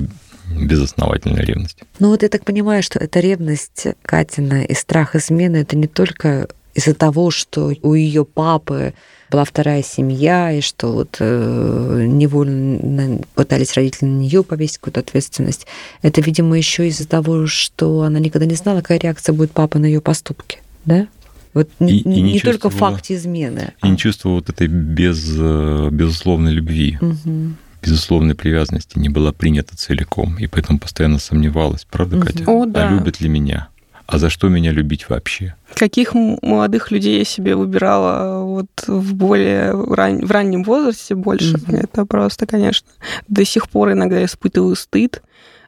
безосновательная 0.49 1.43
ревность. 1.43 1.79
Ну 1.99 2.11
вот 2.11 2.23
я 2.23 2.29
так 2.29 2.45
понимаю, 2.45 2.83
что 2.83 2.99
эта 2.99 3.21
ревность 3.21 3.87
Катина 4.03 4.65
и 4.65 4.75
страх 4.75 5.17
измены 5.17 5.57
это 5.57 5.77
не 5.77 5.87
только 5.87 6.49
из-за 6.75 6.95
того, 6.95 7.31
что 7.31 7.73
у 7.83 7.95
ее 7.95 8.25
папы 8.25 8.93
была 9.31 9.45
вторая 9.45 9.83
семья, 9.83 10.53
и 10.53 10.61
что 10.61 10.93
вот 10.93 11.17
э, 11.21 12.05
невольно 12.07 13.21
пытались 13.35 13.75
родители 13.75 14.07
на 14.07 14.19
нее 14.19 14.43
повесить 14.43 14.79
какую-то 14.79 15.01
ответственность. 15.01 15.67
Это, 16.03 16.21
видимо, 16.21 16.57
еще 16.57 16.89
из-за 16.89 17.09
того, 17.09 17.47
что 17.47 18.03
она 18.03 18.19
никогда 18.19 18.47
не 18.47 18.55
знала, 18.55 18.81
какая 18.81 18.99
реакция 18.99 19.33
будет 19.33 19.53
папы 19.53 19.79
на 19.79 19.87
ее 19.87 20.01
поступки, 20.01 20.59
да? 20.85 21.07
Вот 21.55 21.71
и, 21.81 21.85
не, 21.85 21.99
и 22.01 22.09
не, 22.09 22.33
не 22.35 22.41
только 22.41 22.69
факт 22.69 23.11
измены. 23.11 23.73
И 23.83 23.87
а... 23.87 23.89
не 23.89 23.97
чувствовала 23.97 24.37
вот 24.37 24.51
этой 24.51 24.67
без, 24.67 25.35
э, 25.39 25.89
безусловной 25.91 26.53
любви. 26.53 26.99
Угу 27.01 27.55
безусловной 27.83 28.35
привязанности 28.35 28.99
не 28.99 29.09
была 29.09 29.33
принята 29.33 29.77
целиком, 29.77 30.37
и 30.39 30.49
поэтому 30.49 30.81
постоянно 30.81 31.21
сомневалась, 31.21 31.87
правда, 31.89 32.21
Катя? 32.21 32.43
О, 32.47 32.67
да. 32.67 32.89
А 32.89 32.93
любят 32.93 33.21
ли 33.21 33.29
меня? 33.29 33.69
А 34.07 34.19
за 34.19 34.31
что 34.31 34.49
меня 34.49 34.71
любить 34.71 35.09
вообще? 35.09 35.57
Каких 35.75 36.15
молодых 36.15 36.91
людей 36.91 37.19
я 37.19 37.25
себе 37.25 37.57
выбирала 37.57 38.45
вот 38.45 38.69
в 38.87 39.15
более 39.15 39.73
ран... 39.73 40.25
в 40.25 40.31
раннем 40.31 40.63
возрасте 40.63 41.15
больше? 41.15 41.55
Mm-hmm. 41.55 41.81
Это 41.83 42.07
просто, 42.07 42.47
конечно, 42.47 42.89
до 43.29 43.45
сих 43.45 43.69
пор 43.69 43.93
иногда 43.93 44.25
испытываю 44.25 44.77
стыд 44.77 45.23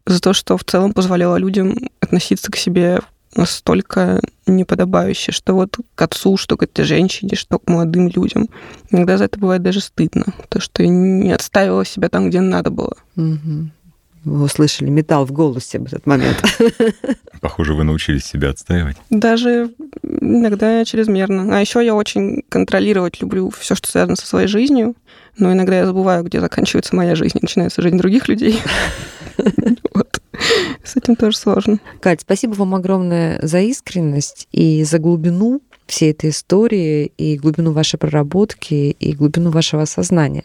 за 0.06 0.20
то, 0.20 0.32
что 0.32 0.56
в 0.56 0.64
целом 0.64 0.92
позволяла 0.92 1.36
людям 1.36 1.76
относиться 2.00 2.50
к 2.50 2.56
себе 2.56 3.00
настолько 3.34 4.20
неподобающе, 4.46 5.32
что 5.32 5.54
вот 5.54 5.76
к 5.94 6.02
отцу, 6.02 6.36
что 6.36 6.56
к 6.56 6.62
этой 6.62 6.84
женщине, 6.84 7.36
что 7.36 7.58
к 7.58 7.68
молодым 7.68 8.08
людям. 8.08 8.48
Иногда 8.90 9.18
за 9.18 9.24
это 9.24 9.38
бывает 9.38 9.62
даже 9.62 9.80
стыдно, 9.80 10.24
то, 10.48 10.60
что 10.60 10.82
я 10.82 10.88
не 10.88 11.32
отставила 11.32 11.84
себя 11.84 12.08
там, 12.08 12.28
где 12.28 12.40
надо 12.40 12.70
было. 12.70 12.96
Угу. 13.16 13.70
Вы 14.28 14.44
услышали 14.44 14.90
металл 14.90 15.24
в 15.24 15.32
голосе 15.32 15.78
в 15.78 15.86
этот 15.86 16.06
момент. 16.06 16.42
Похоже, 17.40 17.74
вы 17.74 17.84
научились 17.84 18.24
себя 18.24 18.50
отстаивать. 18.50 18.96
Даже 19.10 19.70
иногда 20.02 20.84
чрезмерно. 20.84 21.56
А 21.56 21.60
еще 21.60 21.84
я 21.84 21.94
очень 21.94 22.42
контролировать 22.48 23.20
люблю 23.20 23.50
все, 23.50 23.74
что 23.74 23.90
связано 23.90 24.16
со 24.16 24.26
своей 24.26 24.48
жизнью. 24.48 24.94
Но 25.38 25.52
иногда 25.52 25.78
я 25.78 25.86
забываю, 25.86 26.24
где 26.24 26.40
заканчивается 26.40 26.94
моя 26.94 27.14
жизнь 27.14 27.38
и 27.38 27.42
начинается 27.42 27.82
жизнь 27.82 27.96
других 27.96 28.28
людей. 28.28 28.60
Вот. 29.94 30.20
С 30.84 30.96
этим 30.96 31.14
тоже 31.14 31.36
сложно. 31.36 31.78
Кать, 32.00 32.22
спасибо 32.22 32.54
вам 32.54 32.74
огромное 32.74 33.38
за 33.40 33.60
искренность 33.60 34.48
и 34.50 34.82
за 34.82 34.98
глубину 34.98 35.62
всей 35.86 36.10
этой 36.10 36.30
истории, 36.30 37.12
и 37.16 37.36
глубину 37.36 37.72
вашей 37.72 37.98
проработки, 37.98 38.96
и 38.98 39.12
глубину 39.12 39.50
вашего 39.50 39.84
сознания. 39.84 40.44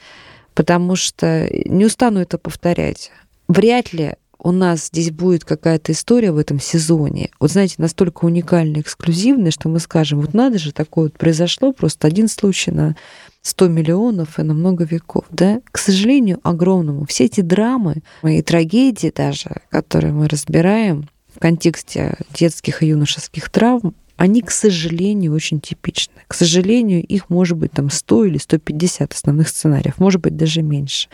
Потому 0.53 0.95
что 0.95 1.49
не 1.65 1.85
устану 1.85 2.19
это 2.19 2.37
повторять 2.37 3.11
вряд 3.47 3.93
ли 3.93 4.15
у 4.43 4.51
нас 4.51 4.87
здесь 4.87 5.09
будет 5.09 5.45
какая-то 5.45 5.93
история 5.93 6.31
в 6.31 6.37
этом 6.37 6.59
сезоне. 6.59 7.29
Вот 7.39 7.51
знаете, 7.51 7.75
настолько 7.77 8.25
уникальная, 8.25 8.81
эксклюзивная, 8.81 9.51
что 9.51 9.69
мы 9.69 9.79
скажем, 9.79 10.19
вот 10.19 10.33
надо 10.33 10.59
же, 10.59 10.73
такое 10.73 11.05
вот 11.05 11.17
произошло, 11.17 11.71
просто 11.71 12.07
один 12.07 12.27
случай 12.27 12.71
на 12.71 12.95
100 13.41 13.67
миллионов 13.69 14.39
и 14.39 14.43
на 14.43 14.53
много 14.53 14.83
веков. 14.83 15.25
Да? 15.29 15.61
К 15.71 15.77
сожалению, 15.77 16.39
огромному. 16.43 17.05
Все 17.05 17.25
эти 17.25 17.39
драмы 17.39 18.03
и 18.21 18.41
трагедии 18.41 19.13
даже, 19.15 19.61
которые 19.69 20.11
мы 20.11 20.27
разбираем 20.27 21.09
в 21.33 21.39
контексте 21.39 22.17
детских 22.33 22.83
и 22.83 22.87
юношеских 22.87 23.49
травм, 23.49 23.95
они, 24.23 24.41
к 24.41 24.51
сожалению, 24.51 25.33
очень 25.33 25.59
типичны. 25.59 26.13
К 26.29 26.33
сожалению, 26.33 27.03
их 27.03 27.29
может 27.29 27.57
быть 27.57 27.73
там 27.73 27.89
100 27.89 28.25
или 28.27 28.37
150 28.37 29.11
основных 29.11 29.49
сценариев, 29.49 29.99
может 29.99 30.21
быть 30.21 30.37
даже 30.37 30.61
меньше. 30.61 31.09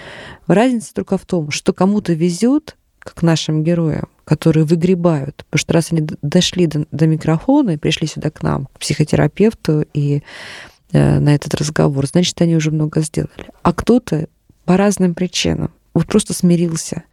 Разница 0.46 0.94
только 0.94 1.18
в 1.18 1.26
том, 1.26 1.50
что 1.50 1.74
кому-то 1.74 2.14
везет, 2.14 2.78
как 3.00 3.24
нашим 3.24 3.64
героям, 3.64 4.10
которые 4.26 4.64
выгребают. 4.64 5.38
Потому 5.38 5.60
что 5.60 5.74
раз 5.74 5.92
они 5.92 6.08
дошли 6.22 6.68
до, 6.68 6.86
до 6.92 7.08
микрофона 7.08 7.72
и 7.72 7.78
пришли 7.78 8.06
сюда 8.06 8.30
к 8.30 8.44
нам, 8.44 8.68
к 8.68 8.78
психотерапевту 8.78 9.86
и 9.92 10.22
э, 10.92 11.20
на 11.20 11.34
этот 11.34 11.56
разговор, 11.56 12.06
значит, 12.06 12.40
они 12.44 12.56
уже 12.56 12.70
много 12.70 13.02
сделали. 13.02 13.50
А 13.64 13.74
кто-то 13.74 14.28
по 14.66 14.78
разным 14.78 15.16
причинам 15.16 15.72
вот 15.96 16.06
просто 16.06 16.36
смирился 16.36 17.06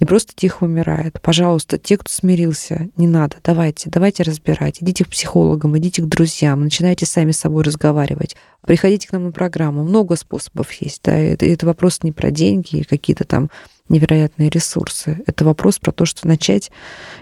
не 0.00 0.06
просто 0.06 0.32
тихо 0.34 0.64
умирает. 0.64 1.20
Пожалуйста, 1.22 1.78
те, 1.78 1.96
кто 1.96 2.10
смирился, 2.10 2.88
не 2.96 3.06
надо, 3.06 3.36
давайте, 3.42 3.90
давайте 3.90 4.22
разбирать. 4.22 4.82
Идите 4.82 5.04
к 5.04 5.08
психологам, 5.08 5.76
идите 5.78 6.02
к 6.02 6.06
друзьям, 6.06 6.62
начинайте 6.62 7.06
сами 7.06 7.32
с 7.32 7.38
собой 7.38 7.64
разговаривать. 7.64 8.36
Приходите 8.66 9.08
к 9.08 9.12
нам 9.12 9.24
на 9.24 9.32
программу. 9.32 9.84
Много 9.84 10.16
способов 10.16 10.72
есть. 10.72 11.02
Да? 11.04 11.16
Это, 11.16 11.46
это 11.46 11.66
вопрос 11.66 12.02
не 12.02 12.12
про 12.12 12.30
деньги 12.30 12.76
и 12.76 12.84
какие-то 12.84 13.24
там 13.24 13.50
невероятные 13.88 14.50
ресурсы. 14.50 15.22
Это 15.26 15.44
вопрос 15.44 15.78
про 15.78 15.92
то, 15.92 16.04
что 16.04 16.26
начать 16.28 16.70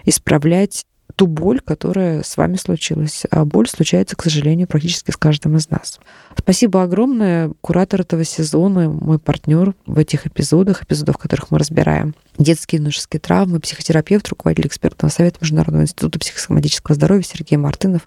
исправлять 0.04 0.84
ту 1.14 1.26
боль, 1.26 1.60
которая 1.60 2.22
с 2.22 2.36
вами 2.36 2.56
случилась. 2.56 3.24
А 3.30 3.44
боль 3.44 3.68
случается, 3.68 4.16
к 4.16 4.22
сожалению, 4.22 4.66
практически 4.66 5.10
с 5.10 5.16
каждым 5.16 5.56
из 5.56 5.70
нас. 5.70 5.98
Спасибо 6.36 6.82
огромное. 6.82 7.52
Куратор 7.60 8.02
этого 8.02 8.24
сезона, 8.24 8.90
мой 8.90 9.18
партнер 9.18 9.74
в 9.86 9.98
этих 9.98 10.26
эпизодах, 10.26 10.82
эпизодах, 10.82 11.16
в 11.16 11.18
которых 11.18 11.50
мы 11.50 11.58
разбираем 11.58 12.14
детские 12.38 12.78
и 12.78 12.82
юношеские 12.82 13.20
травмы, 13.20 13.60
психотерапевт, 13.60 14.28
руководитель 14.28 14.68
экспертного 14.68 15.10
совета 15.10 15.38
Международного 15.40 15.84
института 15.84 16.18
психосоматического 16.18 16.94
здоровья 16.94 17.22
Сергей 17.22 17.56
Мартынов. 17.56 18.02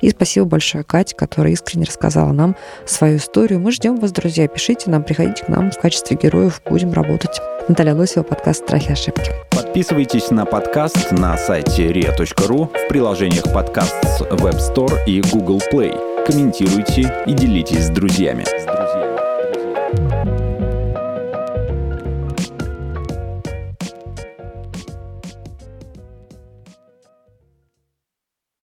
И 0.00 0.10
спасибо 0.10 0.46
большое 0.46 0.84
Кате, 0.84 1.14
которая 1.16 1.52
искренне 1.52 1.84
рассказала 1.84 2.32
нам 2.32 2.56
свою 2.86 3.18
историю. 3.18 3.60
Мы 3.60 3.72
ждем 3.72 3.96
вас, 3.96 4.12
друзья. 4.12 4.48
Пишите 4.48 4.90
нам, 4.90 5.02
приходите 5.02 5.44
к 5.44 5.48
нам 5.48 5.70
в 5.70 5.78
качестве 5.78 6.16
героев. 6.20 6.62
Будем 6.68 6.92
работать. 6.92 7.40
Наталья 7.68 7.94
Лосева, 7.94 8.24
подкаст 8.24 8.64
«Страхи 8.64 8.88
и 8.88 8.92
ошибки». 8.92 9.30
Подписывайтесь 9.50 10.30
на 10.30 10.44
подкаст 10.44 11.12
на 11.12 11.36
сайте 11.38 11.90
ria.ru 11.90 12.68
в 12.68 12.88
приложениях 12.88 13.44
подкаст 13.44 13.94
с 14.04 14.20
Web 14.20 14.58
Store 14.58 15.04
и 15.06 15.22
Google 15.22 15.62
Play. 15.72 15.98
Комментируйте 16.26 17.12
и 17.26 17.32
делитесь 17.32 17.86
с 17.86 17.90
друзьями. 17.90 18.44